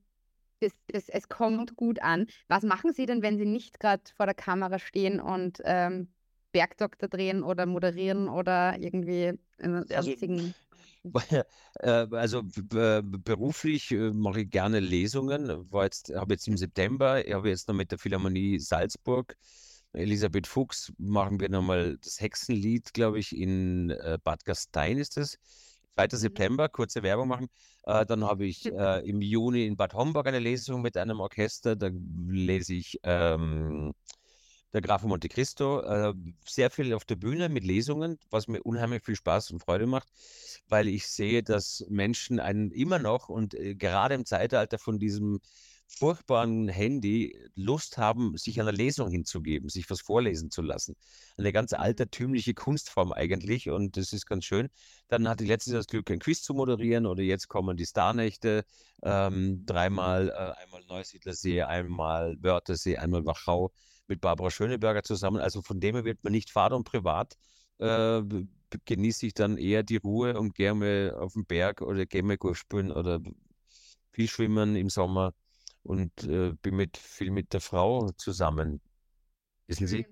das, 0.60 0.74
das, 0.88 1.10
es 1.10 1.30
kommt 1.30 1.76
gut 1.76 2.02
an. 2.02 2.28
Was 2.48 2.64
machen 2.64 2.94
Sie 2.94 3.06
denn, 3.06 3.22
wenn 3.22 3.38
Sie 3.38 3.46
nicht 3.46 3.80
gerade 3.80 4.04
vor 4.16 4.26
der 4.26 4.36
Kamera 4.36 4.80
stehen 4.80 5.20
und 5.22 5.62
ähm, 5.64 6.10
Bergdoktor 6.52 7.10
drehen 7.10 7.44
oder 7.44 7.66
moderieren 7.66 8.28
oder 8.30 8.78
irgendwie 8.80 9.34
einen 9.60 9.86
also, 9.90 10.12
sonstigen... 10.12 10.54
Äh, 11.82 12.08
also 12.12 12.44
beruflich 12.44 13.92
äh, 13.92 14.12
mache 14.12 14.42
ich 14.42 14.50
gerne 14.50 14.82
Lesungen. 14.82 15.72
War 15.72 15.86
jetzt, 15.86 16.14
habe 16.14 16.34
jetzt 16.34 16.46
im 16.50 16.58
September, 16.58 17.26
ich 17.26 17.34
habe 17.34 17.48
jetzt 17.48 17.70
noch 17.70 17.76
mit 17.76 17.92
der 17.92 17.98
Philharmonie 17.98 18.60
Salzburg, 18.60 19.38
Elisabeth 19.94 20.46
Fuchs, 20.46 20.92
machen 20.98 21.40
wir 21.40 21.48
nochmal 21.48 21.98
das 22.04 22.20
Hexenlied, 22.20 22.94
glaube 22.94 23.20
ich, 23.20 23.34
in 23.34 23.92
äh, 23.92 24.18
Bad 24.22 24.44
Gastein 24.44 24.98
ist 24.98 25.18
es. 25.18 25.38
2. 25.96 26.06
Mhm. 26.06 26.18
September, 26.18 26.70
kurze 26.70 27.04
Werbung 27.04 27.28
machen. 27.28 27.48
Äh, 27.84 28.06
dann 28.06 28.24
habe 28.24 28.46
ich 28.46 28.66
äh, 28.66 29.08
im 29.08 29.22
Juni 29.22 29.66
in 29.66 29.76
Bad 29.76 29.94
Homburg 29.94 30.28
eine 30.28 30.40
Lesung 30.40 30.82
mit 30.82 30.96
einem 30.96 31.20
Orchester. 31.20 31.76
Da 31.76 31.90
lese 32.28 32.74
ich 32.74 33.00
ähm, 33.04 33.94
der 34.74 34.82
Graf 34.82 35.02
von 35.02 35.10
Monte 35.10 35.30
Cristo. 35.30 35.82
Äh, 35.82 36.14
sehr 36.46 36.70
viel 36.70 36.94
auf 36.94 37.06
der 37.06 37.16
Bühne 37.16 37.50
mit 37.50 37.64
Lesungen, 37.64 38.20
was 38.30 38.48
mir 38.48 38.62
unheimlich 38.64 39.04
viel 39.04 39.16
Spaß 39.16 39.52
und 39.52 39.62
Freude 39.62 39.88
macht, 39.88 40.08
weil 40.68 40.88
ich 40.88 41.08
sehe, 41.08 41.44
dass 41.44 41.86
Menschen 41.90 42.40
einen 42.40 42.72
immer 42.72 43.00
noch 43.00 43.30
und 43.30 43.54
äh, 43.56 43.76
gerade 43.76 44.16
im 44.16 44.26
Zeitalter 44.26 44.78
von 44.78 45.00
diesem 45.00 45.40
furchtbaren 45.92 46.68
Handy 46.68 47.36
Lust 47.56 47.98
haben, 47.98 48.38
sich 48.38 48.62
einer 48.62 48.72
Lesung 48.72 49.10
hinzugeben, 49.10 49.70
sich 49.70 49.90
was 49.90 50.02
vorlesen 50.02 50.52
zu 50.52 50.62
lassen. 50.62 50.96
Eine 51.36 51.52
ganz 51.52 51.74
altertümliche 51.74 52.54
Kunstform 52.54 53.12
eigentlich 53.12 53.72
und 53.72 53.98
das 53.98 54.14
ist 54.14 54.28
ganz 54.28 54.46
schön. 54.46 54.70
Dann 55.08 55.28
hatte 55.28 55.44
ich 55.44 55.50
letztes 55.50 55.74
Jahr 55.74 55.80
das 55.80 55.88
Glück, 55.88 56.12
ein 56.12 56.20
Quiz 56.20 56.44
zu 56.44 56.54
moderieren 56.54 57.08
oder 57.08 57.24
jetzt 57.24 57.48
kommen 57.48 57.76
die 57.76 57.88
Starnächte, 57.88 58.66
ähm, 59.02 59.66
dreimal, 59.66 60.30
äh, 60.30 60.62
einmal 60.62 60.84
Neusiedlersee, 60.88 61.64
einmal 61.64 62.38
Wörthersee, 62.40 62.98
einmal 62.98 63.26
Wachau 63.26 63.72
mit 64.10 64.22
Barbara 64.22 64.52
Schöneberger 64.52 65.04
zusammen. 65.04 65.40
Also 65.40 65.62
von 65.62 65.80
dem 65.80 65.96
her 65.96 66.06
wird 66.06 66.24
man 66.24 66.34
nicht 66.34 66.52
Fahrt 66.52 66.74
und 66.74 66.84
privat 66.84 67.38
äh, 67.80 68.22
genieße 68.86 69.26
ich 69.26 69.34
dann 69.34 69.58
eher 69.58 69.84
die 69.84 69.98
Ruhe 69.98 70.38
und 70.38 70.54
gehe 70.54 70.74
mal 70.74 71.16
auf 71.18 71.34
den 71.34 71.46
Berg 71.46 71.82
oder 71.82 72.06
gehe 72.06 72.24
mal 72.24 72.38
Golf 72.38 72.58
spielen 72.58 72.92
oder 72.92 73.20
viel 74.12 74.28
schwimmen 74.28 74.76
im 74.76 74.90
Sommer 74.90 75.34
und 75.84 76.24
äh, 76.24 76.54
bin 76.62 76.76
mit, 76.76 76.98
viel 76.98 77.32
mit 77.32 77.54
der 77.54 77.62
Frau 77.62 78.10
zusammen. 78.12 78.82
Wissen 79.68 79.88
Sie? 79.88 80.06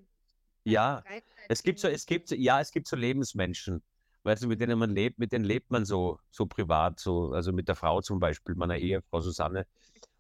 Ja, 0.63 1.03
es 1.49 1.63
gibt 1.63 1.79
so, 1.79 1.87
es 1.87 2.05
gibt, 2.05 2.31
ja, 2.31 2.59
es 2.59 2.71
gibt 2.71 2.87
so 2.87 2.95
Lebensmenschen, 2.95 3.81
weißt 4.23 4.43
du, 4.43 4.47
mit 4.47 4.59
denen 4.59 4.77
man 4.77 4.89
lebt, 4.89 5.17
mit 5.17 5.31
denen 5.31 5.45
lebt 5.45 5.71
man 5.71 5.85
so, 5.85 6.19
so 6.29 6.45
privat, 6.45 6.99
so, 6.99 7.31
also 7.31 7.53
mit 7.53 7.67
der 7.67 7.75
Frau 7.75 8.01
zum 8.01 8.19
Beispiel, 8.19 8.55
meiner 8.55 8.77
Ehefrau 8.77 9.21
Susanne. 9.21 9.65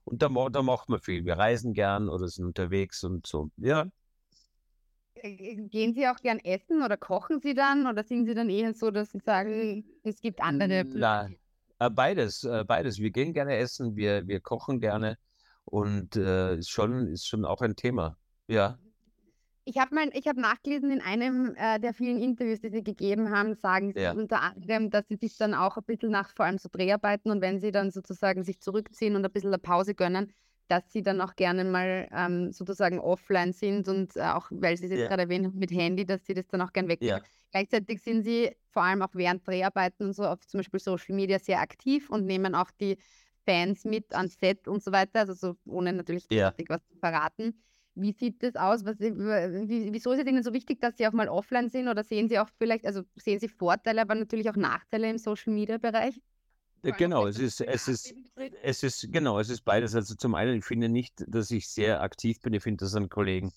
Und 0.07 0.21
da, 0.21 0.29
da 0.29 0.61
macht 0.61 0.87
man 0.87 1.01
viel. 1.01 1.25
Wir 1.25 1.37
reisen 1.37 1.73
gern 1.73 2.07
oder 2.07 2.29
sind 2.29 2.45
unterwegs 2.45 3.03
und 3.03 3.27
so. 3.27 3.51
Ja. 3.57 3.87
Äh, 5.15 5.31
äh, 5.31 5.55
gehen 5.67 5.93
Sie 5.93 6.07
auch 6.07 6.15
gern 6.21 6.39
essen 6.39 6.81
oder 6.81 6.95
kochen 6.95 7.41
Sie 7.41 7.53
dann 7.53 7.87
oder 7.87 8.05
sind 8.05 8.25
Sie 8.25 8.33
dann 8.33 8.49
eher 8.49 8.73
so, 8.73 8.89
dass 8.89 9.11
Sie 9.11 9.19
sagen, 9.19 9.83
es 10.03 10.21
gibt 10.21 10.41
andere? 10.41 10.85
Nein, 10.85 11.37
äh, 11.79 11.89
beides, 11.89 12.47
beides. 12.67 12.99
Wir 12.99 13.11
gehen 13.11 13.33
gerne 13.33 13.57
essen, 13.57 13.97
wir, 13.97 14.25
wir 14.25 14.39
kochen 14.39 14.79
gerne 14.79 15.17
und 15.65 16.15
äh, 16.15 16.55
ist, 16.55 16.69
schon, 16.69 17.07
ist 17.07 17.27
schon 17.27 17.43
auch 17.43 17.59
ein 17.59 17.75
Thema. 17.75 18.15
Ja. 18.47 18.79
Ich 19.69 19.77
habe 19.77 19.97
hab 19.97 20.37
nachgelesen 20.37 20.91
in 20.91 21.01
einem 21.01 21.53
äh, 21.57 21.77
der 21.77 21.93
vielen 21.93 22.21
Interviews, 22.21 22.61
die 22.61 22.69
Sie 22.69 22.83
gegeben 22.83 23.31
haben, 23.31 23.53
sagen 23.53 23.91
Sie 23.91 23.99
ja. 23.99 24.13
unter 24.13 24.41
anderem, 24.41 24.89
dass 24.89 25.05
Sie 25.09 25.17
sich 25.17 25.35
dann 25.35 25.53
auch 25.53 25.75
ein 25.75 25.83
bisschen 25.83 26.09
nach 26.09 26.33
vor 26.33 26.45
allem 26.45 26.57
so 26.57 26.69
Dreharbeiten 26.71 27.29
und 27.31 27.41
wenn 27.41 27.59
Sie 27.59 27.71
dann 27.73 27.91
sozusagen 27.91 28.45
sich 28.45 28.61
zurückziehen 28.61 29.17
und 29.17 29.25
ein 29.25 29.31
bisschen 29.31 29.49
eine 29.49 29.59
Pause 29.59 29.93
gönnen, 29.93 30.31
dass 30.69 30.89
Sie 30.93 31.03
dann 31.03 31.19
auch 31.19 31.35
gerne 31.35 31.65
mal 31.65 32.07
ähm, 32.13 32.53
sozusagen 32.53 32.97
offline 33.01 33.51
sind 33.51 33.89
und 33.89 34.15
äh, 34.15 34.21
auch, 34.21 34.47
weil 34.51 34.77
Sie 34.77 34.85
es 34.85 34.91
jetzt 34.91 35.01
ja. 35.01 35.07
gerade 35.09 35.23
erwähnt 35.23 35.47
haben 35.47 35.59
mit 35.59 35.71
Handy, 35.71 36.05
dass 36.05 36.25
Sie 36.25 36.33
das 36.33 36.47
dann 36.47 36.61
auch 36.61 36.71
gerne 36.71 36.87
wegnehmen. 36.87 37.17
Ja. 37.17 37.29
Gleichzeitig 37.51 38.01
sind 38.01 38.23
Sie 38.23 38.55
vor 38.69 38.83
allem 38.83 39.01
auch 39.01 39.13
während 39.15 39.45
Dreharbeiten 39.45 40.05
und 40.05 40.13
so 40.13 40.23
auf 40.23 40.47
zum 40.47 40.59
Beispiel 40.59 40.79
Social 40.79 41.13
Media 41.13 41.39
sehr 41.39 41.59
aktiv 41.59 42.09
und 42.09 42.25
nehmen 42.25 42.55
auch 42.55 42.71
die 42.79 42.97
Fans 43.45 43.83
mit 43.83 44.13
ans 44.13 44.37
Set 44.39 44.65
und 44.69 44.81
so 44.81 44.93
weiter, 44.93 45.19
also 45.19 45.33
so 45.33 45.57
ohne 45.65 45.91
natürlich 45.91 46.25
ja. 46.31 46.53
was 46.69 46.87
zu 46.87 46.95
verraten. 46.99 47.61
Wie 47.99 48.13
sieht 48.13 48.43
das 48.43 48.55
aus? 48.55 48.85
Was, 48.85 48.99
wie, 48.99 49.91
wieso 49.91 50.11
ist 50.11 50.19
es 50.19 50.27
Ihnen 50.27 50.43
so 50.43 50.53
wichtig, 50.53 50.79
dass 50.79 50.97
Sie 50.97 51.07
auch 51.07 51.13
mal 51.13 51.27
offline 51.27 51.69
sind 51.69 51.87
oder 51.87 52.03
sehen 52.03 52.29
Sie 52.29 52.37
auch 52.37 52.49
vielleicht, 52.57 52.85
also 52.85 53.01
sehen 53.15 53.39
Sie 53.39 53.47
Vorteile, 53.47 54.01
aber 54.01 54.15
natürlich 54.15 54.49
auch 54.49 54.55
Nachteile 54.55 55.09
im 55.09 55.17
Social 55.17 55.53
Media 55.53 55.77
Bereich? 55.77 56.21
Äh, 56.83 56.91
genau, 56.91 57.25
es 57.25 57.39
ist, 57.39 57.59
es 57.61 57.87
ist, 57.87 58.13
es 58.61 58.83
ist, 58.83 59.11
genau, 59.11 59.39
es 59.39 59.49
ist 59.49 59.65
beides. 59.65 59.95
Also 59.95 60.15
zum 60.15 60.35
einen, 60.35 60.57
ich 60.57 60.65
finde 60.65 60.89
nicht, 60.89 61.23
dass 61.27 61.49
ich 61.49 61.67
sehr 61.67 62.01
aktiv 62.01 62.39
bin. 62.41 62.53
Ich 62.53 62.63
finde, 62.63 62.85
dass 62.85 62.91
sind 62.91 63.09
Kollegen 63.09 63.51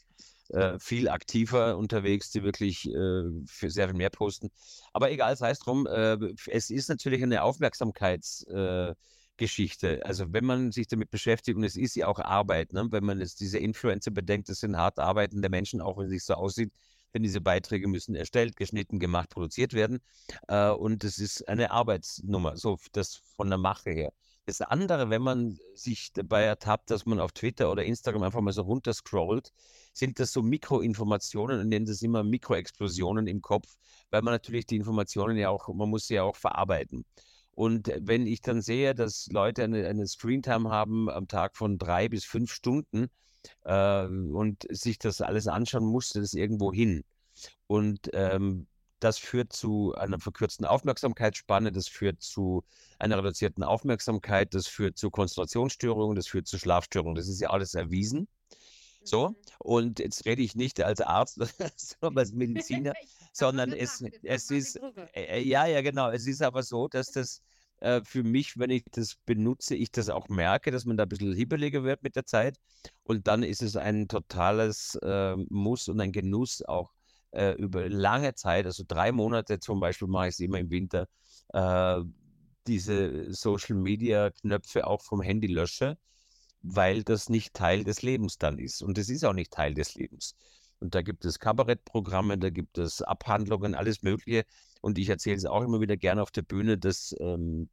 äh, 0.49 0.79
viel 0.79 1.09
aktiver 1.09 1.77
unterwegs, 1.77 2.31
die 2.31 2.43
wirklich 2.43 2.89
äh, 2.89 3.23
für 3.47 3.71
sehr 3.71 3.89
viel 3.89 3.97
mehr 3.97 4.11
posten. 4.11 4.51
Aber 4.93 5.11
egal, 5.11 5.37
sei 5.37 5.51
es 5.51 5.59
drum, 5.59 5.87
äh, 5.87 6.17
es 6.47 6.71
ist 6.71 6.89
natürlich 6.89 7.23
eine 7.23 7.43
Aufmerksamkeits- 7.43 8.47
äh, 8.49 8.95
Geschichte. 9.41 10.05
Also 10.05 10.33
wenn 10.33 10.45
man 10.45 10.71
sich 10.71 10.87
damit 10.87 11.11
beschäftigt, 11.11 11.57
und 11.57 11.65
es 11.65 11.77
ist 11.77 11.97
ja 11.97 12.07
auch 12.07 12.21
Arbeit, 12.21 12.73
ne? 12.73 12.87
wenn 12.91 13.05
man 13.05 13.19
jetzt 13.19 13.41
diese 13.41 13.59
Influencer 13.59 14.11
bedenkt, 14.11 14.49
das 14.49 14.61
sind 14.61 14.77
hart 14.77 14.99
arbeitende 15.01 15.49
Menschen, 15.49 15.81
auch 15.81 15.97
wenn 15.97 16.05
es 16.05 16.11
sich 16.11 16.25
so 16.25 16.35
aussieht, 16.35 16.73
denn 17.15 17.23
diese 17.23 17.41
Beiträge 17.41 17.89
müssen 17.89 18.15
erstellt, 18.15 18.55
geschnitten, 18.55 19.01
gemacht, 19.01 19.31
produziert 19.31 19.73
werden. 19.73 20.01
Äh, 20.47 20.71
und 20.71 21.03
es 21.05 21.19
ist 21.19 21.49
eine 21.49 21.71
Arbeitsnummer, 21.71 22.57
so 22.57 22.79
das 22.93 23.23
von 23.37 23.49
der 23.49 23.59
Mache 23.59 23.91
her. 23.91 24.13
Das 24.45 24.61
andere, 24.61 25.11
wenn 25.11 25.23
man 25.23 25.59
sich 25.75 26.13
dabei 26.13 26.43
ertappt, 26.43 26.91
dass 26.91 27.07
man 27.07 27.19
auf 27.19 27.33
Twitter 27.33 27.71
oder 27.73 27.85
Instagram 27.85 28.23
einfach 28.23 28.41
mal 28.43 28.53
so 28.53 28.63
runterscrollt, 28.63 29.53
sind 29.93 30.21
das 30.21 30.33
so 30.33 30.43
Mikroinformationen 30.43 31.61
und 31.61 31.69
nennen 31.69 31.87
das 31.87 32.03
immer 32.03 32.23
Mikroexplosionen 32.25 33.27
im 33.27 33.41
Kopf, 33.41 33.77
weil 34.11 34.23
man 34.23 34.35
natürlich 34.35 34.67
die 34.67 34.77
Informationen 34.77 35.37
ja 35.37 35.49
auch, 35.49 35.69
man 35.73 35.89
muss 35.89 36.07
sie 36.07 36.15
ja 36.15 36.25
auch 36.25 36.37
verarbeiten. 36.37 37.05
Und 37.61 37.93
wenn 37.95 38.27
ich 38.27 38.41
dann 38.41 38.63
sehe, 38.63 38.95
dass 38.95 39.27
Leute 39.31 39.65
eine, 39.65 39.87
eine 39.87 40.07
Screentime 40.07 40.71
haben 40.71 41.11
am 41.11 41.29
Tag 41.29 41.59
von 41.59 41.77
drei 41.77 42.09
bis 42.09 42.25
fünf 42.25 42.55
Stunden 42.55 43.11
äh, 43.67 44.07
und 44.07 44.67
sich 44.71 44.99
das 44.99 45.21
alles 45.21 45.47
anschauen, 45.47 45.85
musste 45.85 46.23
das 46.23 46.33
irgendwo 46.33 46.73
hin. 46.73 47.05
Und 47.67 48.09
ähm, 48.15 48.67
das 48.99 49.19
führt 49.19 49.53
zu 49.53 49.95
einer 49.95 50.19
verkürzten 50.19 50.65
Aufmerksamkeitsspanne, 50.65 51.71
das 51.71 51.87
führt 51.87 52.23
zu 52.23 52.65
einer 52.99 53.19
reduzierten 53.19 53.63
Aufmerksamkeit, 53.63 54.55
das 54.55 54.67
führt 54.67 54.97
zu 54.97 55.11
Konzentrationsstörungen, 55.11 56.17
das 56.17 56.29
führt 56.29 56.47
zu 56.47 56.59
Schlafstörungen. 56.59 57.15
Das 57.15 57.29
ist 57.29 57.43
ja 57.43 57.51
alles 57.51 57.75
erwiesen. 57.75 58.27
So, 59.03 59.29
mhm. 59.29 59.37
und 59.59 59.99
jetzt 59.99 60.25
rede 60.25 60.41
ich 60.41 60.55
nicht 60.55 60.83
als 60.83 61.03
Arzt, 61.03 61.39
sondern 61.77 62.19
als 62.19 62.33
Mediziner, 62.33 62.95
sondern 63.33 63.73
es, 63.73 64.03
es 64.23 64.51
ist, 64.51 64.81
äh, 65.15 65.41
ja, 65.43 65.67
ja, 65.67 65.83
genau, 65.83 66.11
es 66.11 66.27
ist 66.27 66.43
aber 66.43 66.63
so, 66.63 66.89
dass 66.89 67.11
das 67.13 67.43
äh, 67.81 68.01
für 68.05 68.23
mich, 68.23 68.59
wenn 68.59 68.71
ich 68.71 68.85
das 68.91 69.17
benutze, 69.27 69.75
ich 69.75 69.91
das 69.91 70.09
auch 70.09 70.29
merke, 70.29 70.71
dass 70.71 70.85
man 70.85 70.97
da 70.97 71.05
ein 71.05 71.09
bisschen 71.09 71.35
hibbeliger 71.35 71.83
wird 71.85 72.03
mit 72.03 72.17
der 72.17 72.27
Zeit. 72.27 72.59
Und 73.05 73.27
dann 73.27 73.43
ist 73.43 73.63
es 73.63 73.77
ein 73.77 74.09
totales 74.09 74.97
äh, 75.03 75.37
Muss 75.49 75.89
und 75.89 76.01
ein 76.01 76.13
Genuss 76.13 76.63
auch 76.63 76.93
äh, 77.33 77.53
über 77.55 77.89
lange 77.89 78.35
Zeit, 78.35 78.67
also 78.67 78.85
drei 78.87 79.13
Monate 79.13 79.61
zum 79.61 79.81
Beispiel 79.81 80.09
mache 80.09 80.29
ich 80.29 80.35
es 80.35 80.41
immer 80.41 80.59
im 80.59 80.71
Winter, 80.71 81.07
äh, 81.53 82.01
diese 82.67 83.33
Social 83.33 83.77
Media 83.77 84.31
Knöpfe 84.31 84.87
auch 84.87 85.03
vom 85.03 85.23
Handy 85.23 85.47
lösche 85.47 85.97
weil 86.63 87.03
das 87.03 87.29
nicht 87.29 87.55
Teil 87.55 87.85
des 87.85 88.03
Lebens 88.03 88.39
dann 88.39 88.59
ist. 88.59 88.83
Und 88.83 88.99
es 88.99 89.09
ist 89.09 89.25
auch 89.25 89.33
nicht 89.33 89.53
Teil 89.53 89.75
des 89.75 89.95
Lebens. 89.95 90.37
Und 90.81 90.95
da 90.95 91.03
gibt 91.03 91.25
es 91.25 91.39
Kabarettprogramme, 91.39 92.39
da 92.39 92.51
gibt 92.51 92.79
es 92.79 93.03
Abhandlungen, 93.03 93.75
alles 93.75 94.03
Mögliche. 94.03 94.45
Und 94.81 94.99
ich 94.99 95.09
erzähle 95.09 95.37
es 95.37 95.45
auch 95.45 95.63
immer 95.63 95.81
wieder 95.81 95.97
gerne 95.97 96.23
auf 96.23 96.31
der 96.31 96.43
Bühne, 96.43 96.79
dass 96.79 97.15
ähm, 97.21 97.69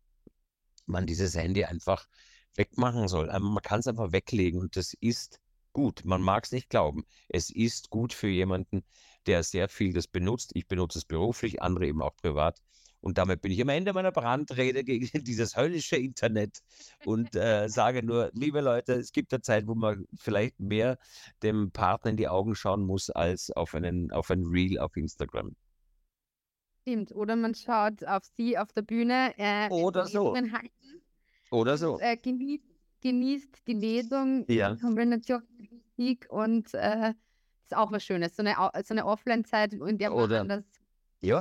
man 0.86 1.08
dieses 1.08 1.36
Handy 1.36 1.66
einfach 1.66 2.08
wegmachen 2.56 3.08
soll. 3.08 3.30
Aber 3.30 3.46
man 3.46 3.64
kann 3.64 3.80
es 3.80 3.88
einfach 3.88 4.12
weglegen 4.12 4.60
und 4.60 4.76
das 4.76 4.94
ist 5.00 5.40
gut. 5.74 6.04
Man 6.06 6.22
mag 6.22 6.46
es 6.46 6.52
nicht 6.52 6.70
glauben. 6.70 7.06
Es 7.30 7.50
ist 7.50 7.90
gut 7.90 8.14
für 8.14 8.28
jemanden, 8.28 8.84
der 9.26 9.44
sehr 9.44 9.70
viel 9.70 9.94
das 9.94 10.08
benutzt. 10.08 10.52
Ich 10.56 10.68
benutze 10.68 11.00
es 11.00 11.06
beruflich, 11.06 11.62
andere 11.62 11.88
eben 11.88 12.02
auch 12.02 12.16
privat. 12.16 12.62
Und 13.02 13.18
damit 13.18 13.42
bin 13.42 13.52
ich 13.52 13.62
am 13.62 13.70
Ende 13.70 13.94
meiner 13.94 14.12
Brandrede 14.12 14.84
gegen 14.84 15.08
dieses 15.24 15.56
höllische 15.56 15.98
Internet 15.98 16.60
und 17.06 17.36
äh, 17.36 17.68
sage 17.70 18.04
nur, 18.04 18.32
liebe 18.34 18.62
Leute, 18.62 18.94
es 18.94 19.12
gibt 19.12 19.34
eine 19.34 19.42
Zeit, 19.42 19.68
wo 19.68 19.76
man 19.76 20.06
vielleicht 20.18 20.60
mehr 20.60 20.98
dem 21.44 21.72
Partner 21.72 22.12
in 22.12 22.18
die 22.18 22.28
Augen 22.28 22.56
schauen 22.56 22.86
muss, 22.86 23.10
als 23.10 23.52
auf 23.52 23.76
einen, 23.76 24.12
auf 24.12 24.30
ein 24.32 24.44
Reel 24.46 24.80
auf 24.80 24.96
Instagram. 24.98 25.56
Stimmt. 26.82 27.14
Oder 27.14 27.36
man 27.36 27.54
schaut 27.54 28.04
auf 28.06 28.24
sie 28.24 28.58
auf 28.58 28.72
der 28.72 28.82
Bühne. 28.82 29.34
Äh, 29.38 29.70
Oder 29.70 30.06
so. 30.06 30.34
Halten, 30.34 30.72
Oder 31.52 31.78
so. 31.78 32.00
Äh, 32.00 32.16
genießt, 32.16 32.64
genießt, 33.02 33.68
die 33.68 33.74
Lesung 33.74 34.46
ja. 34.48 34.70
in 34.70 34.80
Kombination 34.80 35.44
mit 35.58 35.70
Musik 35.72 36.28
und 36.30 36.74
äh, 36.74 37.14
ist 37.64 37.76
auch 37.76 37.92
was 37.92 38.06
Schönes. 38.06 38.38
So 38.38 38.44
eine, 38.44 38.56
so 38.86 38.94
eine 38.94 39.06
Offline-Zeit, 39.06 39.74
in 39.74 39.98
der 39.98 40.12
man 40.12 40.48
das 40.48 40.64
ja. 41.22 41.40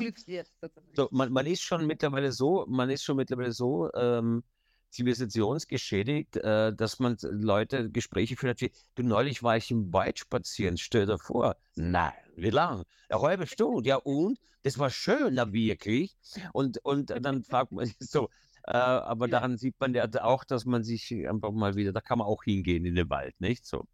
So, 0.95 1.09
man, 1.11 1.33
man 1.33 1.47
ist 1.47 1.63
schon 1.63 1.87
mittlerweile 1.87 2.33
so, 2.33 2.67
man 2.69 2.91
ist 2.91 3.05
schon 3.05 3.17
mittlerweile 3.17 3.53
so 3.53 3.93
ähm, 3.95 4.43
zivilisationsgeschädigt, 4.91 6.37
äh, 6.37 6.75
dass 6.75 6.99
man 6.99 7.17
Leute 7.21 7.91
Gespräche 7.91 8.37
führt 8.37 8.61
wie, 8.61 8.73
du 8.95 9.03
neulich 9.03 9.43
war 9.43 9.57
ich 9.57 9.71
im 9.71 9.93
Wald 9.93 10.19
spazieren, 10.19 10.77
stell 10.79 11.07
dir 11.07 11.19
vor. 11.19 11.57
Nein, 11.75 12.13
wie 12.37 12.51
lang? 12.51 12.85
Eine 13.09 13.21
halbe 13.21 13.47
Stunde, 13.47 13.89
ja 13.89 13.97
und? 13.97 14.39
Das 14.63 14.79
war 14.79 14.91
schön, 14.91 15.35
na 15.35 15.53
wirklich. 15.53 16.17
Und, 16.53 16.79
und 16.85 17.11
dann 17.11 17.45
fragt 17.45 17.73
man 17.73 17.87
sich 17.87 17.97
so, 18.01 18.31
äh, 18.65 18.73
aber 18.77 19.29
daran 19.29 19.57
sieht 19.59 19.79
man 19.79 19.95
ja 19.95 20.09
auch, 20.25 20.45
dass 20.45 20.65
man 20.65 20.83
sich 20.83 21.13
einfach 21.29 21.53
mal 21.53 21.77
wieder, 21.77 21.93
da 21.93 22.01
kann 22.01 22.19
man 22.19 22.27
auch 22.27 22.43
hingehen 22.43 22.85
in 22.85 22.95
den 22.97 23.09
Wald, 23.11 23.41
nicht 23.41 23.65
so. 23.67 23.87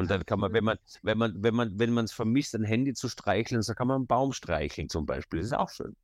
Und 0.00 0.10
dann 0.10 0.24
kann 0.24 0.40
man, 0.40 0.54
wenn 0.54 0.64
man, 0.64 0.78
wenn 1.02 1.18
man, 1.18 1.42
wenn 1.42 1.54
man, 1.54 1.78
wenn 1.78 1.92
man 1.92 2.06
es 2.06 2.12
vermisst, 2.12 2.54
ein 2.54 2.64
Handy 2.64 2.94
zu 2.94 3.06
streicheln, 3.06 3.60
so 3.60 3.74
kann 3.74 3.86
man 3.86 3.96
einen 3.96 4.06
Baum 4.06 4.32
streicheln 4.32 4.88
zum 4.88 5.04
Beispiel. 5.04 5.40
Das 5.40 5.48
ist 5.48 5.52
auch 5.52 5.68
schön. 5.68 5.94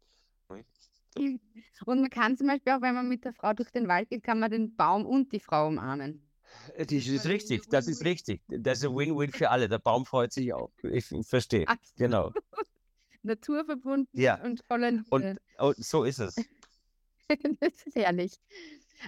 Und 1.17 1.41
man 1.87 2.11
kann 2.11 2.37
zum 2.37 2.47
Beispiel 2.47 2.75
auch, 2.75 2.83
wenn 2.83 2.95
man 2.95 3.09
mit 3.09 3.25
der 3.25 3.33
Frau 3.33 3.55
durch 3.55 3.71
den 3.71 3.89
Wald 3.89 4.11
geht, 4.11 4.23
kann 4.23 4.39
man 4.39 4.51
den 4.51 4.77
Baum 4.77 5.07
und 5.07 5.33
die 5.33 5.41
Frau 5.41 5.69
umarmen. 5.69 6.29
Das 6.77 6.93
ist 6.93 7.27
richtig, 7.27 7.71
das 7.71 7.89
ist 7.89 8.05
richtig. 8.05 8.43
Das 8.49 8.81
ist 8.81 8.85
ein 8.85 8.95
Win-Win 8.95 9.33
für 9.33 9.49
alle. 9.49 9.67
Der 9.67 9.79
Baum 9.79 10.05
freut 10.05 10.31
sich 10.31 10.53
auch. 10.53 10.71
Ich 10.83 11.07
verstehe. 11.23 11.65
Genau. 11.97 12.35
Naturverbunden 13.23 14.09
ja. 14.13 14.45
und 14.45 14.63
voller. 14.63 14.93
Und, 15.09 15.39
und 15.57 15.77
so 15.79 16.05
ist 16.05 16.19
es. 16.19 16.37
das 17.61 17.73
ist 17.87 17.97
herrlich. 17.97 18.39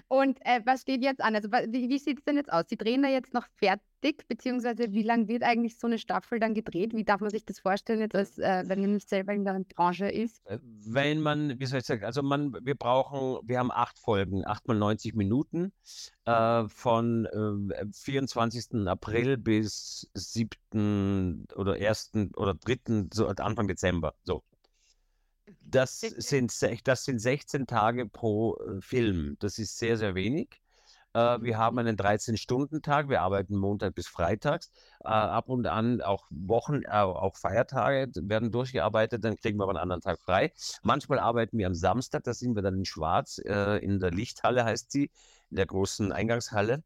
Und 0.08 0.38
äh, 0.44 0.60
was 0.64 0.82
steht 0.82 1.02
jetzt 1.02 1.20
an? 1.20 1.34
Also 1.34 1.48
wie, 1.50 1.88
wie 1.88 1.98
sieht 1.98 2.18
es 2.18 2.24
denn 2.24 2.36
jetzt 2.36 2.52
aus? 2.52 2.64
Sie 2.68 2.76
drehen 2.76 3.02
da 3.02 3.08
jetzt 3.08 3.34
noch 3.34 3.46
fertig, 3.56 4.26
beziehungsweise 4.28 4.92
wie 4.92 5.02
lange 5.02 5.28
wird 5.28 5.42
eigentlich 5.42 5.78
so 5.78 5.86
eine 5.86 5.98
Staffel 5.98 6.38
dann 6.40 6.54
gedreht? 6.54 6.94
Wie 6.94 7.04
darf 7.04 7.20
man 7.20 7.30
sich 7.30 7.44
das 7.44 7.58
vorstellen, 7.58 8.00
jetzt 8.00 8.14
als, 8.14 8.38
äh, 8.38 8.64
wenn 8.66 8.80
man 8.80 8.94
nicht 8.94 9.08
selber 9.08 9.32
in 9.32 9.44
der 9.44 9.60
Branche 9.74 10.08
ist? 10.08 10.44
Äh, 10.46 10.58
wenn 10.62 11.20
man, 11.20 11.58
wie 11.58 11.66
soll 11.66 11.80
ich 11.80 11.86
sagen, 11.86 12.04
also 12.04 12.22
man, 12.22 12.54
wir 12.64 12.74
brauchen, 12.74 13.46
wir 13.48 13.58
haben 13.58 13.72
acht 13.72 13.98
Folgen, 13.98 14.46
acht 14.46 14.68
mal 14.68 14.74
90 14.74 15.14
Minuten 15.14 15.72
äh, 16.24 16.64
von 16.68 17.26
äh, 17.26 17.86
24. 17.92 18.86
April 18.86 19.36
bis 19.36 20.10
7. 20.14 21.46
oder 21.56 21.74
1. 21.74 22.12
oder 22.36 22.54
3. 22.54 23.06
so 23.12 23.26
Anfang 23.26 23.68
Dezember. 23.68 24.14
So. 24.24 24.42
Das 25.60 26.00
sind, 26.00 26.52
das 26.84 27.04
sind 27.04 27.18
16 27.18 27.66
Tage 27.66 28.06
pro 28.06 28.56
äh, 28.56 28.80
Film. 28.80 29.36
Das 29.40 29.58
ist 29.58 29.78
sehr, 29.78 29.96
sehr 29.96 30.14
wenig. 30.14 30.60
Äh, 31.14 31.42
wir 31.42 31.58
haben 31.58 31.78
einen 31.78 31.96
13-Stunden-Tag. 31.96 33.08
Wir 33.08 33.22
arbeiten 33.22 33.56
Montag 33.56 33.94
bis 33.94 34.08
Freitags. 34.08 34.70
Äh, 35.04 35.08
ab 35.08 35.48
und 35.48 35.66
an 35.66 36.00
auch 36.00 36.26
Wochen, 36.30 36.82
äh, 36.84 36.90
auch 36.90 37.36
Feiertage 37.36 38.10
werden 38.16 38.50
durchgearbeitet. 38.50 39.24
Dann 39.24 39.36
kriegen 39.36 39.58
wir 39.58 39.64
aber 39.64 39.72
einen 39.72 39.82
anderen 39.82 40.02
Tag 40.02 40.20
frei. 40.20 40.52
Manchmal 40.82 41.18
arbeiten 41.18 41.58
wir 41.58 41.66
am 41.66 41.74
Samstag. 41.74 42.24
Da 42.24 42.34
sind 42.34 42.54
wir 42.54 42.62
dann 42.62 42.76
in 42.78 42.84
Schwarz 42.84 43.40
äh, 43.44 43.78
in 43.78 44.00
der 44.00 44.10
Lichthalle, 44.10 44.64
heißt 44.64 44.90
sie, 44.92 45.10
in 45.50 45.56
der 45.56 45.66
großen 45.66 46.12
Eingangshalle 46.12 46.82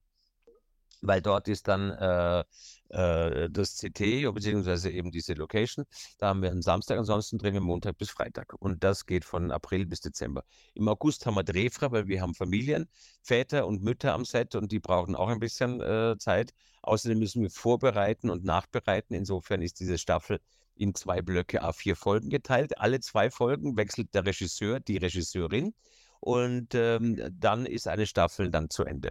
weil 1.03 1.21
dort 1.21 1.49
ist 1.49 1.69
dann 1.69 1.91
äh, 1.91 2.45
äh, 2.88 3.51
das 3.51 3.77
CT, 3.77 4.33
beziehungsweise 4.35 4.91
eben 4.91 5.11
diese 5.11 5.35
Location. 5.35 5.85
Da 6.19 6.29
haben 6.29 6.43
wir 6.43 6.51
einen 6.51 6.62
Samstag, 6.62 6.99
ansonsten 6.99 7.38
drehen 7.38 7.55
wir 7.55 7.61
Montag 7.61 7.99
bis 7.99 8.11
Freitag. 8.11 8.55
Und 8.55 8.85
das 8.85 9.07
geht 9.07 9.25
von 9.25 9.51
April 9.51 9.87
bis 9.87 10.01
Dezember. 10.01 10.45
Im 10.75 10.88
August 10.88 11.27
haben 11.27 11.35
wir 11.35 11.45
Drehfrei, 11.45 11.91
weil 11.91 12.07
wir 12.07 12.23
haben 12.23 12.35
Familien, 12.35 12.88
Väter 13.23 13.67
und 13.67 13.83
Mütter 13.83 14.15
am 14.15 14.25
Set 14.25 14.55
und 14.55 14.73
die 14.73 14.79
brauchen 14.81 15.17
auch 15.17 15.29
ein 15.29 15.41
bisschen 15.41 15.81
äh, 15.81 16.17
Zeit. 16.19 16.53
Außerdem 16.83 17.19
müssen 17.19 17.43
wir 17.43 17.51
vorbereiten 17.51 18.31
und 18.31 18.45
nachbereiten. 18.45 19.15
Insofern 19.15 19.62
ist 19.62 19.81
diese 19.81 19.99
Staffel 19.99 20.41
in 20.77 20.95
zwei 20.95 21.23
Blöcke 21.23 21.62
A4 21.62 21.95
Folgen 21.97 22.31
geteilt. 22.31 22.79
Alle 22.79 23.01
zwei 23.01 23.31
Folgen 23.31 23.77
wechselt 23.77 24.15
der 24.15 24.27
Regisseur, 24.27 24.81
die 24.81 24.97
Regisseurin. 24.97 25.75
Und 26.21 26.75
ähm, 26.75 27.21
dann 27.38 27.67
ist 27.67 27.88
eine 27.88 28.07
Staffel 28.07 28.51
dann 28.51 28.71
zu 28.71 28.85
Ende. 28.85 29.11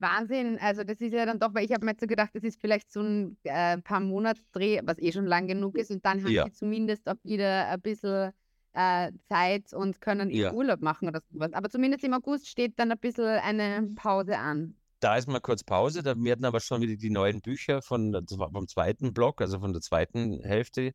Wahnsinn. 0.00 0.58
Also 0.60 0.84
das 0.84 1.00
ist 1.00 1.12
ja 1.12 1.26
dann 1.26 1.38
doch, 1.38 1.54
weil 1.54 1.64
ich 1.64 1.72
habe 1.72 1.84
mir 1.84 1.94
so 1.98 2.06
gedacht, 2.06 2.30
das 2.34 2.42
ist 2.42 2.60
vielleicht 2.60 2.92
so 2.92 3.00
ein 3.00 3.36
äh, 3.44 3.78
paar 3.78 4.00
Monatsdreh, 4.00 4.80
was 4.84 4.98
eh 4.98 5.12
schon 5.12 5.26
lang 5.26 5.46
genug 5.46 5.76
ist. 5.76 5.90
Und 5.90 6.04
dann 6.04 6.22
haben 6.22 6.32
ja. 6.32 6.44
sie 6.44 6.52
zumindest 6.52 7.08
auch 7.08 7.16
wieder 7.22 7.68
ein 7.68 7.80
bisschen 7.80 8.32
äh, 8.72 9.12
Zeit 9.28 9.72
und 9.72 10.00
können 10.00 10.30
ja. 10.30 10.52
Urlaub 10.52 10.80
machen 10.80 11.08
oder 11.08 11.20
sowas. 11.30 11.52
Aber 11.52 11.70
zumindest 11.70 12.04
im 12.04 12.14
August 12.14 12.48
steht 12.48 12.78
dann 12.78 12.92
ein 12.92 12.98
bisschen 12.98 13.26
eine 13.26 13.88
Pause 13.96 14.38
an. 14.38 14.74
Da 15.00 15.16
ist 15.16 15.28
mal 15.28 15.40
kurz 15.40 15.64
Pause, 15.64 16.02
da 16.02 16.14
werden 16.22 16.44
aber 16.44 16.60
schon 16.60 16.82
wieder 16.82 16.96
die 16.96 17.10
neuen 17.10 17.40
Bücher 17.40 17.80
von, 17.80 18.26
vom 18.28 18.68
zweiten 18.68 19.14
Block, 19.14 19.40
also 19.40 19.58
von 19.58 19.72
der 19.72 19.80
zweiten 19.80 20.42
Hälfte, 20.42 20.92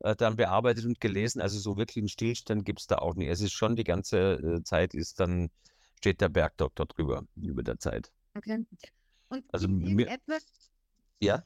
äh, 0.00 0.16
dann 0.16 0.36
bearbeitet 0.36 0.86
und 0.86 1.00
gelesen. 1.00 1.42
Also 1.42 1.58
so 1.58 1.76
wirklich 1.76 1.98
einen 1.98 2.08
Stillstand 2.08 2.64
gibt 2.64 2.80
es 2.80 2.86
da 2.86 2.96
auch 2.96 3.14
nicht. 3.14 3.28
Es 3.28 3.42
ist 3.42 3.52
schon 3.52 3.76
die 3.76 3.84
ganze 3.84 4.32
äh, 4.34 4.62
Zeit 4.62 4.94
ist 4.94 5.20
dann, 5.20 5.50
steht 5.98 6.22
der 6.22 6.30
Bergdoktor 6.30 6.86
drüber, 6.86 7.24
über 7.36 7.62
der 7.62 7.78
Zeit. 7.78 8.10
Okay. 8.34 8.64
Und 9.28 9.44
also 9.52 9.68
gibt 9.68 9.82
mir, 9.82 10.08
etwas, 10.08 10.44
ja? 11.20 11.44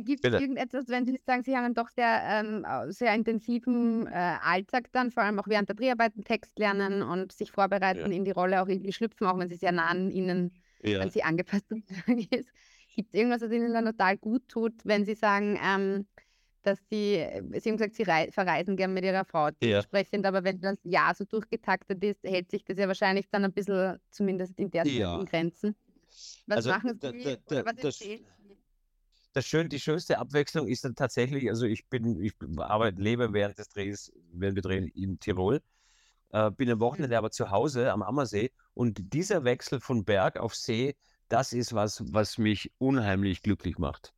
Gibt 0.00 0.24
es 0.24 0.32
irgendetwas, 0.32 0.88
wenn 0.88 1.04
Sie 1.04 1.20
sagen, 1.26 1.42
Sie 1.42 1.54
haben 1.54 1.64
einen 1.64 1.74
doch 1.74 1.90
sehr, 1.90 2.22
ähm, 2.24 2.64
sehr 2.90 3.14
intensiven 3.14 4.06
äh, 4.06 4.36
Alltag 4.42 4.90
dann, 4.92 5.10
vor 5.10 5.22
allem 5.22 5.38
auch 5.38 5.48
während 5.48 5.68
der 5.68 5.76
Dreharbeiten 5.76 6.24
Text 6.24 6.58
lernen 6.58 7.02
und 7.02 7.32
sich 7.32 7.52
vorbereiten 7.52 8.10
ja. 8.10 8.16
in 8.16 8.24
die 8.24 8.30
Rolle, 8.30 8.62
auch 8.62 8.68
irgendwie 8.68 8.92
schlüpfen, 8.92 9.26
auch 9.26 9.38
wenn 9.38 9.50
sie 9.50 9.56
sehr 9.56 9.72
nah 9.72 9.88
an 9.88 10.10
Ihnen, 10.10 10.54
ja. 10.82 11.00
an 11.00 11.10
Sie 11.10 11.22
angepasst 11.22 11.66
ist. 12.06 12.48
Gibt 12.94 13.08
es 13.12 13.14
irgendwas, 13.14 13.42
was 13.42 13.52
Ihnen 13.52 13.74
dann 13.74 13.84
total 13.84 14.16
gut 14.16 14.48
tut, 14.48 14.72
wenn 14.84 15.04
Sie 15.04 15.14
sagen, 15.14 15.58
ähm, 15.62 16.06
dass 16.62 16.78
Sie, 16.90 17.24
Sie 17.58 17.70
haben 17.70 17.76
gesagt, 17.76 17.94
Sie 17.94 18.04
verreisen 18.04 18.76
gerne 18.76 18.94
mit 18.94 19.04
Ihrer 19.04 19.24
Frau 19.24 19.48
entsprechend, 19.60 20.24
ja. 20.24 20.28
aber 20.28 20.44
wenn 20.44 20.60
das 20.60 20.78
Jahr 20.84 21.14
so 21.14 21.24
durchgetaktet 21.24 22.02
ist, 22.02 22.22
hält 22.24 22.50
sich 22.50 22.64
das 22.64 22.78
ja 22.78 22.88
wahrscheinlich 22.88 23.28
dann 23.30 23.44
ein 23.44 23.52
bisschen, 23.52 23.98
zumindest 24.10 24.58
in 24.58 24.70
der 24.70 24.86
ja. 24.86 25.18
in 25.18 25.26
Grenzen. 25.26 25.74
Was 26.46 26.56
also, 26.58 26.70
machen 26.70 26.98
Sie? 27.00 27.38
Da, 27.46 27.62
da, 27.62 27.66
was 27.66 27.76
das, 27.76 28.04
das 29.32 29.46
schön, 29.46 29.68
die 29.68 29.80
schönste 29.80 30.18
Abwechslung 30.18 30.68
ist 30.68 30.84
dann 30.84 30.94
tatsächlich, 30.94 31.48
also 31.48 31.66
ich 31.66 31.86
bin, 31.88 32.20
ich 32.20 32.34
arbeite, 32.58 33.00
lebe 33.00 33.32
während 33.32 33.58
des 33.58 33.68
Drehs, 33.68 34.12
während 34.32 34.56
wir 34.56 34.62
drehen 34.62 34.88
in 34.88 35.18
Tirol, 35.18 35.60
äh, 36.30 36.50
bin 36.50 36.70
am 36.70 36.80
Wochenende 36.80 37.16
aber 37.16 37.30
zu 37.30 37.50
Hause 37.50 37.92
am 37.92 38.02
Ammersee 38.02 38.50
und 38.74 39.14
dieser 39.14 39.44
Wechsel 39.44 39.80
von 39.80 40.04
Berg 40.04 40.38
auf 40.38 40.54
See, 40.54 40.94
das 41.28 41.52
ist 41.52 41.72
was, 41.72 42.02
was 42.12 42.36
mich 42.36 42.70
unheimlich 42.78 43.42
glücklich 43.42 43.78
macht. 43.78 44.12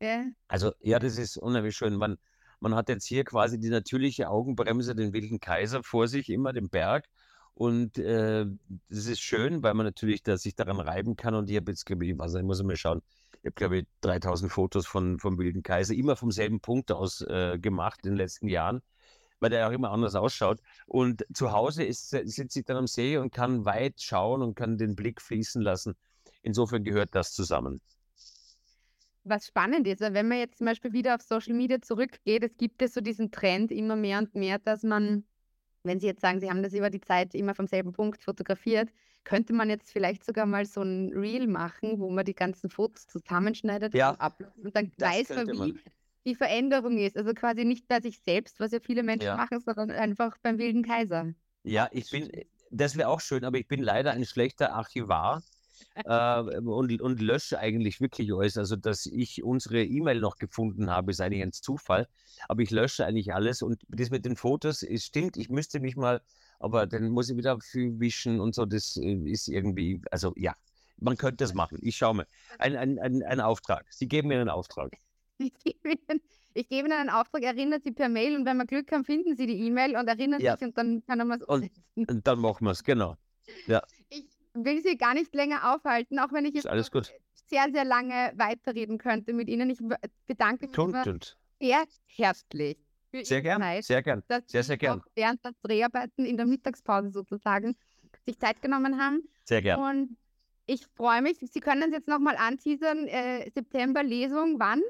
Ja. 0.00 0.24
Also, 0.48 0.72
ja, 0.80 0.98
das 0.98 1.18
ist 1.18 1.36
unheimlich 1.36 1.76
schön. 1.76 1.96
Man, 1.96 2.16
man 2.60 2.74
hat 2.74 2.88
jetzt 2.88 3.06
hier 3.06 3.24
quasi 3.24 3.58
die 3.58 3.70
natürliche 3.70 4.28
Augenbremse, 4.28 4.94
den 4.94 5.12
wilden 5.12 5.40
Kaiser 5.40 5.82
vor 5.82 6.08
sich, 6.08 6.28
immer 6.28 6.52
den 6.52 6.68
Berg. 6.68 7.06
Und 7.54 7.98
äh, 7.98 8.46
das 8.88 9.06
ist 9.06 9.20
schön, 9.20 9.62
weil 9.62 9.74
man 9.74 9.86
natürlich 9.86 10.22
da 10.22 10.36
sich 10.36 10.56
daran 10.56 10.80
reiben 10.80 11.16
kann. 11.16 11.34
Und 11.34 11.48
ich 11.50 11.56
habe 11.56 11.70
jetzt, 11.70 11.86
glaube 11.86 12.06
ich, 12.06 12.18
was, 12.18 12.34
ich 12.34 12.42
muss 12.42 12.62
mal 12.62 12.76
schauen, 12.76 13.02
ich 13.42 13.46
habe, 13.46 13.52
glaube 13.52 13.78
ich, 13.78 13.86
3000 14.00 14.50
Fotos 14.50 14.86
von, 14.86 15.18
vom 15.18 15.38
wilden 15.38 15.62
Kaiser, 15.62 15.94
immer 15.94 16.16
vom 16.16 16.30
selben 16.30 16.60
Punkt 16.60 16.90
aus 16.90 17.20
äh, 17.22 17.58
gemacht 17.58 18.00
in 18.04 18.12
den 18.12 18.16
letzten 18.16 18.48
Jahren, 18.48 18.82
weil 19.40 19.50
der 19.50 19.68
auch 19.68 19.72
immer 19.72 19.90
anders 19.90 20.14
ausschaut. 20.16 20.60
Und 20.86 21.24
zu 21.32 21.52
Hause 21.52 21.84
ist, 21.84 22.10
sitze 22.10 22.58
ich 22.58 22.64
dann 22.64 22.76
am 22.78 22.86
See 22.88 23.18
und 23.18 23.32
kann 23.32 23.64
weit 23.64 24.00
schauen 24.00 24.42
und 24.42 24.56
kann 24.56 24.78
den 24.78 24.96
Blick 24.96 25.20
fließen 25.22 25.62
lassen. 25.62 25.94
Insofern 26.42 26.82
gehört 26.84 27.14
das 27.14 27.32
zusammen 27.32 27.80
was 29.24 29.46
spannend 29.46 29.86
ist, 29.86 30.00
wenn 30.00 30.28
man 30.28 30.38
jetzt 30.38 30.58
zum 30.58 30.66
Beispiel 30.66 30.92
wieder 30.92 31.14
auf 31.16 31.22
Social 31.22 31.54
Media 31.54 31.80
zurückgeht, 31.80 32.44
es 32.44 32.56
gibt 32.56 32.82
ja 32.82 32.88
so 32.88 33.00
diesen 33.00 33.30
Trend 33.30 33.72
immer 33.72 33.96
mehr 33.96 34.18
und 34.18 34.34
mehr, 34.34 34.58
dass 34.58 34.82
man 34.82 35.24
wenn 35.84 36.00
Sie 36.00 36.06
jetzt 36.06 36.22
sagen, 36.22 36.40
Sie 36.40 36.50
haben 36.50 36.62
das 36.62 36.72
über 36.74 36.90
die 36.90 37.00
Zeit 37.00 37.34
immer 37.34 37.54
vom 37.54 37.66
selben 37.66 37.92
Punkt 37.92 38.22
fotografiert, 38.22 38.90
könnte 39.24 39.52
man 39.52 39.70
jetzt 39.70 39.92
vielleicht 39.92 40.24
sogar 40.24 40.46
mal 40.46 40.64
so 40.66 40.82
ein 40.82 41.12
Reel 41.14 41.46
machen, 41.46 42.00
wo 42.00 42.10
man 42.10 42.24
die 42.24 42.34
ganzen 42.34 42.70
Fotos 42.70 43.06
zusammenschneidet 43.06 43.94
Ja, 43.94 44.10
und 44.10 44.20
uploadet 44.20 44.56
und 44.64 44.76
dann 44.76 44.92
weiß 44.98 45.34
man, 45.34 45.50
wie 45.50 45.54
man. 45.54 45.82
die 46.26 46.34
Veränderung 46.34 46.98
ist. 46.98 47.16
Also 47.16 47.32
quasi 47.34 47.64
nicht 47.64 47.86
bei 47.88 48.00
sich 48.00 48.20
selbst, 48.20 48.60
was 48.60 48.72
ja 48.72 48.80
viele 48.80 49.02
Menschen 49.02 49.30
Ja. 49.30 49.36
machen, 49.36 49.60
sondern 49.60 49.90
einfach 49.90 50.38
beim 50.42 50.58
wilden 50.58 50.82
Kaiser. 50.84 51.34
Ja, 51.62 51.88
ich 51.92 52.08
bin, 52.10 52.30
das 52.70 52.96
wäre 52.96 53.08
auch 53.08 53.20
schön, 53.20 53.44
aber 53.44 53.58
ich 53.58 53.66
bin 53.68 53.82
leider 53.82 54.12
ein 54.12 54.24
schlechter 54.26 54.72
Archivar 54.74 55.42
äh, 56.04 56.40
und, 56.60 57.00
und 57.00 57.20
lösche 57.20 57.58
eigentlich 57.58 58.00
wirklich 58.00 58.32
alles. 58.32 58.56
Also, 58.58 58.76
dass 58.76 59.06
ich 59.06 59.42
unsere 59.44 59.84
E-Mail 59.84 60.20
noch 60.20 60.36
gefunden 60.36 60.90
habe, 60.90 61.10
ist 61.10 61.20
eigentlich 61.20 61.42
ein 61.42 61.52
Zufall. 61.52 62.08
Aber 62.48 62.62
ich 62.62 62.70
lösche 62.70 63.04
eigentlich 63.06 63.32
alles. 63.34 63.62
Und 63.62 63.82
das 63.88 64.10
mit 64.10 64.24
den 64.24 64.36
Fotos, 64.36 64.82
es 64.82 65.04
stimmt, 65.04 65.36
ich 65.36 65.48
müsste 65.48 65.80
mich 65.80 65.96
mal, 65.96 66.20
aber 66.58 66.86
dann 66.86 67.10
muss 67.10 67.30
ich 67.30 67.36
wieder 67.36 67.58
viel 67.60 67.98
wischen 68.00 68.40
und 68.40 68.54
so. 68.54 68.64
Das 68.66 68.96
äh, 68.96 69.14
ist 69.30 69.48
irgendwie, 69.48 70.00
also 70.10 70.32
ja, 70.36 70.54
man 70.98 71.16
könnte 71.16 71.44
das 71.44 71.54
machen. 71.54 71.78
Ich 71.82 71.96
schaue 71.96 72.14
mal. 72.14 72.26
Ein, 72.58 72.76
ein, 72.76 72.98
ein, 72.98 73.22
ein 73.22 73.40
Auftrag. 73.40 73.86
Sie 73.90 74.06
geben 74.08 74.28
mir 74.28 74.40
einen 74.40 74.50
Auftrag. 74.50 74.92
Ich 75.38 75.52
gebe 75.64 75.88
Ihnen, 75.90 76.20
ich 76.54 76.68
gebe 76.68 76.86
Ihnen 76.88 76.96
einen 76.96 77.10
Auftrag, 77.10 77.42
erinnert 77.42 77.82
Sie 77.82 77.90
per 77.90 78.08
Mail 78.08 78.36
und 78.36 78.46
wenn 78.46 78.56
wir 78.56 78.66
Glück 78.66 78.92
haben, 78.92 79.04
finden 79.04 79.34
Sie 79.34 79.46
die 79.48 79.66
E-Mail 79.66 79.96
und 79.96 80.06
erinnern 80.06 80.40
Ja. 80.40 80.56
sich 80.56 80.68
und 80.68 80.78
dann 80.78 81.04
kann 81.06 81.18
man 81.26 81.40
es 81.40 81.46
Und- 81.48 81.62
umsetzen. 81.64 81.84
Und 82.08 82.26
dann 82.26 82.38
machen 82.38 82.64
wir 82.64 82.70
es, 82.70 82.84
genau. 82.84 83.16
Ich 84.10 84.28
will 84.54 84.82
Sie 84.82 84.96
gar 84.96 85.14
nicht 85.14 85.34
länger 85.34 85.74
aufhalten, 85.74 86.18
auch 86.18 86.32
wenn 86.32 86.44
ich 86.44 86.54
jetzt 86.54 86.68
sehr, 87.46 87.66
sehr 87.72 87.84
lange 87.84 88.32
weiterreden 88.36 88.98
könnte 88.98 89.32
mit 89.32 89.48
Ihnen. 89.48 89.70
Ich 89.70 89.78
bedanke 90.26 90.66
mich 90.66 90.74
Tun, 90.74 90.90
immer 90.90 91.04
tun. 91.04 91.20
sehr 91.60 91.84
herzlich 92.06 92.78
für 93.10 93.24
Sehr 93.24 93.42
gern, 93.42 93.60
Zeit, 93.60 93.84
sehr 93.84 94.02
gern. 94.02 94.22
dass 94.28 94.42
sehr, 94.46 94.62
sehr 94.62 94.76
gern. 94.76 95.00
auch 95.00 95.04
während 95.14 95.44
der 95.44 95.52
Dreharbeiten 95.62 96.24
in 96.24 96.36
der 96.36 96.46
Mittagspause 96.46 97.10
sozusagen 97.10 97.76
sich 98.26 98.38
Zeit 98.38 98.62
genommen 98.62 98.98
haben. 99.00 99.22
Sehr 99.44 99.60
gern. 99.62 99.80
Und 99.80 100.16
ich 100.66 100.86
freue 100.96 101.20
mich. 101.20 101.38
Sie 101.40 101.60
können 101.60 101.82
es 101.82 101.90
jetzt 101.92 102.08
nochmal 102.08 102.36
anteasern. 102.36 103.06
Äh, 103.06 103.50
September 103.54 104.02
Lesung, 104.02 104.58
wann? 104.58 104.80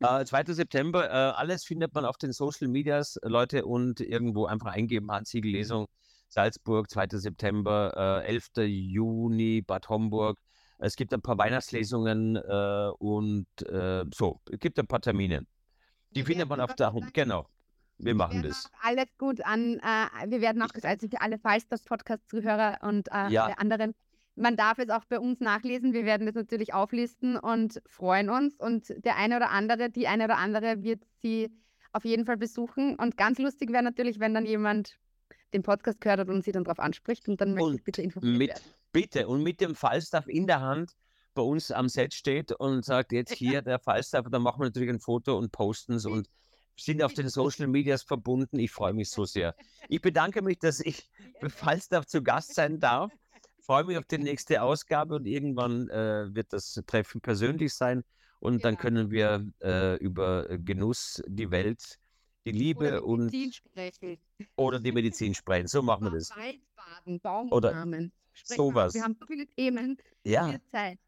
Äh, 0.00 0.24
2. 0.26 0.52
September, 0.52 1.06
äh, 1.08 1.12
alles 1.12 1.64
findet 1.64 1.94
man 1.94 2.04
auf 2.04 2.18
den 2.18 2.32
Social 2.32 2.68
Medias, 2.68 3.18
Leute, 3.22 3.64
und 3.64 4.00
irgendwo 4.00 4.44
einfach 4.44 4.72
eingeben, 4.72 5.10
Hans-Siegel-Lesung, 5.10 5.86
Salzburg, 6.28 6.90
2. 6.90 7.06
September, 7.18 8.22
äh, 8.24 8.26
11. 8.28 8.50
Juni, 8.66 9.62
Bad 9.62 9.88
Homburg. 9.88 10.38
Es 10.78 10.96
gibt 10.96 11.14
ein 11.14 11.22
paar 11.22 11.38
Weihnachtslesungen 11.38 12.36
äh, 12.36 12.90
und 12.98 13.46
äh, 13.68 14.04
so, 14.12 14.40
es 14.50 14.58
gibt 14.58 14.78
ein 14.78 14.86
paar 14.86 15.00
Termine. 15.00 15.46
Die 16.10 16.16
Wir 16.16 16.26
findet 16.26 16.48
man 16.48 16.60
auf 16.60 16.74
der 16.74 16.92
Homepage. 16.92 17.12
Genau, 17.12 17.46
wir 17.98 18.06
wir 18.06 18.14
machen 18.16 18.42
werden 18.42 18.48
das. 18.50 18.70
alles 18.82 19.06
gut 19.18 19.44
an. 19.44 19.78
Äh, 19.78 20.30
wir 20.30 20.40
werden 20.40 20.60
auch, 20.62 20.68
also 20.82 21.08
für 21.08 21.20
alle 21.20 21.38
Falstaff-Podcast-Zuhörer 21.38 22.78
und 22.82 23.08
äh, 23.12 23.28
Ja. 23.30 23.44
alle 23.46 23.58
anderen, 23.58 23.94
man 24.36 24.56
darf 24.56 24.78
es 24.78 24.90
auch 24.90 25.04
bei 25.04 25.20
uns 25.20 25.38
nachlesen. 25.40 25.92
Wir 25.92 26.04
werden 26.04 26.26
das 26.26 26.34
natürlich 26.34 26.74
auflisten 26.74 27.36
und 27.36 27.80
freuen 27.86 28.28
uns. 28.30 28.56
Und 28.58 28.92
der 29.04 29.16
eine 29.16 29.36
oder 29.36 29.50
andere, 29.50 29.90
die 29.90 30.08
eine 30.08 30.24
oder 30.24 30.38
andere 30.38 30.82
wird 30.82 31.04
sie 31.22 31.50
auf 31.92 32.04
jeden 32.04 32.26
Fall 32.26 32.36
besuchen. 32.36 32.96
Und 32.96 33.16
ganz 33.16 33.38
lustig 33.38 33.70
wäre 33.70 33.84
natürlich, 33.84 34.18
wenn 34.18 34.34
dann 34.34 34.44
jemand 34.44 34.96
den 35.54 35.62
Podcast 35.62 36.00
gehört 36.00 36.20
hat 36.20 36.28
und 36.28 36.44
sie 36.44 36.52
dann 36.52 36.64
darauf 36.64 36.80
anspricht 36.80 37.28
und 37.28 37.40
dann 37.40 37.54
möchte 37.54 37.76
ich 37.76 37.84
bitte 37.84 38.02
informiert 38.02 38.38
mit, 38.38 38.48
werden. 38.50 38.62
bitte, 38.92 39.28
und 39.28 39.42
mit 39.42 39.60
dem 39.60 39.74
Falstaff 39.74 40.26
in 40.26 40.46
der 40.46 40.60
Hand 40.60 40.92
bei 41.34 41.42
uns 41.42 41.70
am 41.70 41.88
Set 41.88 42.14
steht 42.14 42.52
und 42.52 42.84
sagt, 42.84 43.12
jetzt 43.12 43.32
hier 43.32 43.62
der 43.62 43.78
Falstaff, 43.78 44.26
dann 44.30 44.42
machen 44.42 44.60
wir 44.60 44.66
natürlich 44.66 44.90
ein 44.90 45.00
Foto 45.00 45.36
und 45.36 45.50
posten 45.52 45.94
es 45.94 46.06
und 46.06 46.28
sind 46.76 47.02
auf 47.02 47.14
den 47.14 47.28
Social 47.28 47.66
Medias 47.66 48.02
verbunden. 48.02 48.58
Ich 48.58 48.72
freue 48.72 48.92
mich 48.92 49.10
so 49.10 49.24
sehr. 49.24 49.54
Ich 49.88 50.00
bedanke 50.00 50.42
mich, 50.42 50.58
dass 50.58 50.80
ich 50.80 51.08
bei 51.40 51.48
Falstaff 51.48 52.06
zu 52.06 52.22
Gast 52.22 52.54
sein 52.54 52.80
darf. 52.80 53.12
Freue 53.60 53.84
mich 53.84 53.96
auf 53.96 54.04
die 54.04 54.18
nächste 54.18 54.62
Ausgabe 54.62 55.16
und 55.16 55.26
irgendwann 55.26 55.88
äh, 55.88 56.34
wird 56.34 56.52
das 56.52 56.80
Treffen 56.86 57.20
persönlich 57.20 57.74
sein 57.74 58.04
und 58.40 58.64
dann 58.64 58.76
können 58.76 59.10
wir 59.10 59.46
äh, 59.62 59.96
über 59.96 60.46
Genuss, 60.58 61.22
die 61.26 61.50
Welt, 61.50 61.98
die 62.44 62.52
Liebe 62.52 63.02
Oder 63.02 63.04
und 63.04 63.24
Medizin 63.26 63.52
sprechen. 63.52 64.18
oder 64.56 64.78
die 64.80 64.92
Medizin 64.92 65.34
sprechen. 65.34 65.66
So 65.66 65.82
machen 65.82 66.04
wir 66.04 66.10
das. 66.10 66.30
Waldbaden, 66.30 67.50
Oder 67.50 67.86
sowas. 68.44 68.94
Wir 68.94 69.02
haben 69.02 69.16
so 69.18 69.26
viele 69.26 69.46
Themen. 69.46 69.96
Ja. 70.24 70.48
Viel 70.48 70.60
Zeit. 70.70 70.98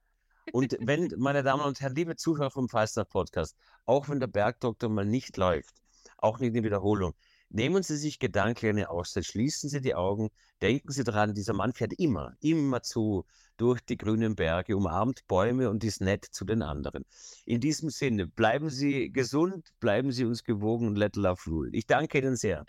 Und 0.53 0.77
wenn, 0.81 1.13
meine 1.19 1.43
Damen 1.43 1.63
und 1.63 1.81
Herren, 1.81 1.95
liebe 1.95 2.17
Zuhörer 2.17 2.51
vom 2.51 2.69
Falstaff 2.69 3.09
Podcast, 3.09 3.57
auch 3.85 4.09
wenn 4.09 4.21
der 4.21 4.29
Bergdoktor 4.29 4.89
mal 4.89 5.05
nicht 5.05 5.37
läuft, 5.37 5.75
auch 6.19 6.39
nicht 6.39 6.55
in 6.55 6.65
Wiederholung, 6.65 7.15
nehmen 7.49 7.83
Sie 7.83 7.97
sich 7.97 8.19
gedanklich 8.19 8.71
eine 8.71 8.91
Auszeit, 8.91 9.25
schließen 9.25 9.69
Sie 9.71 9.81
die 9.81 9.95
Augen, 9.95 10.31
denken 10.63 10.91
Sie 10.91 11.05
daran, 11.05 11.35
dieser 11.35 11.55
Mann 11.55 11.73
fährt 11.73 11.93
immer, 11.95 12.35
immer 12.41 12.83
zu 12.83 13.25
durch 13.57 13.81
die 13.81 13.97
grünen 13.97 14.35
Berge, 14.37 14.77
umarmt 14.77 15.27
Bäume 15.27 15.71
und 15.71 15.83
ist 15.85 16.01
nett 16.01 16.25
zu 16.25 16.45
den 16.45 16.63
anderen. 16.63 17.05
In 17.45 17.61
diesem 17.61 17.91
Sinne, 17.91 18.27
bleiben 18.27 18.71
Sie 18.71 19.11
gesund, 19.11 19.73
bleiben 19.81 20.13
Sie 20.13 20.25
uns 20.25 20.45
gewogen 20.45 20.89
und 20.89 20.97
let 20.97 21.17
love 21.17 21.41
rule. 21.47 21.71
Ich 21.73 21.87
danke 21.87 22.19
Ihnen 22.19 22.37
sehr. 22.37 22.65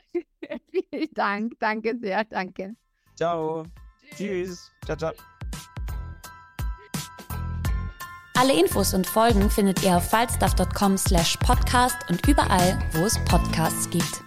Vielen 0.71 1.09
Dank. 1.13 1.53
Danke 1.59 1.97
sehr. 1.99 2.23
Danke. 2.25 2.75
Ciao. 3.15 3.65
Tschüss. 4.15 4.71
Ciao, 4.85 4.97
ciao. 4.97 5.13
Alle 8.39 8.53
Infos 8.53 8.93
und 8.93 9.07
Folgen 9.07 9.49
findet 9.49 9.83
ihr 9.83 9.97
auf 9.97 10.11
falstaff.com 10.11 10.95
slash 10.95 11.37
podcast 11.37 11.97
und 12.07 12.25
überall, 12.27 12.77
wo 12.93 13.05
es 13.05 13.17
Podcasts 13.25 13.89
gibt. 13.89 14.26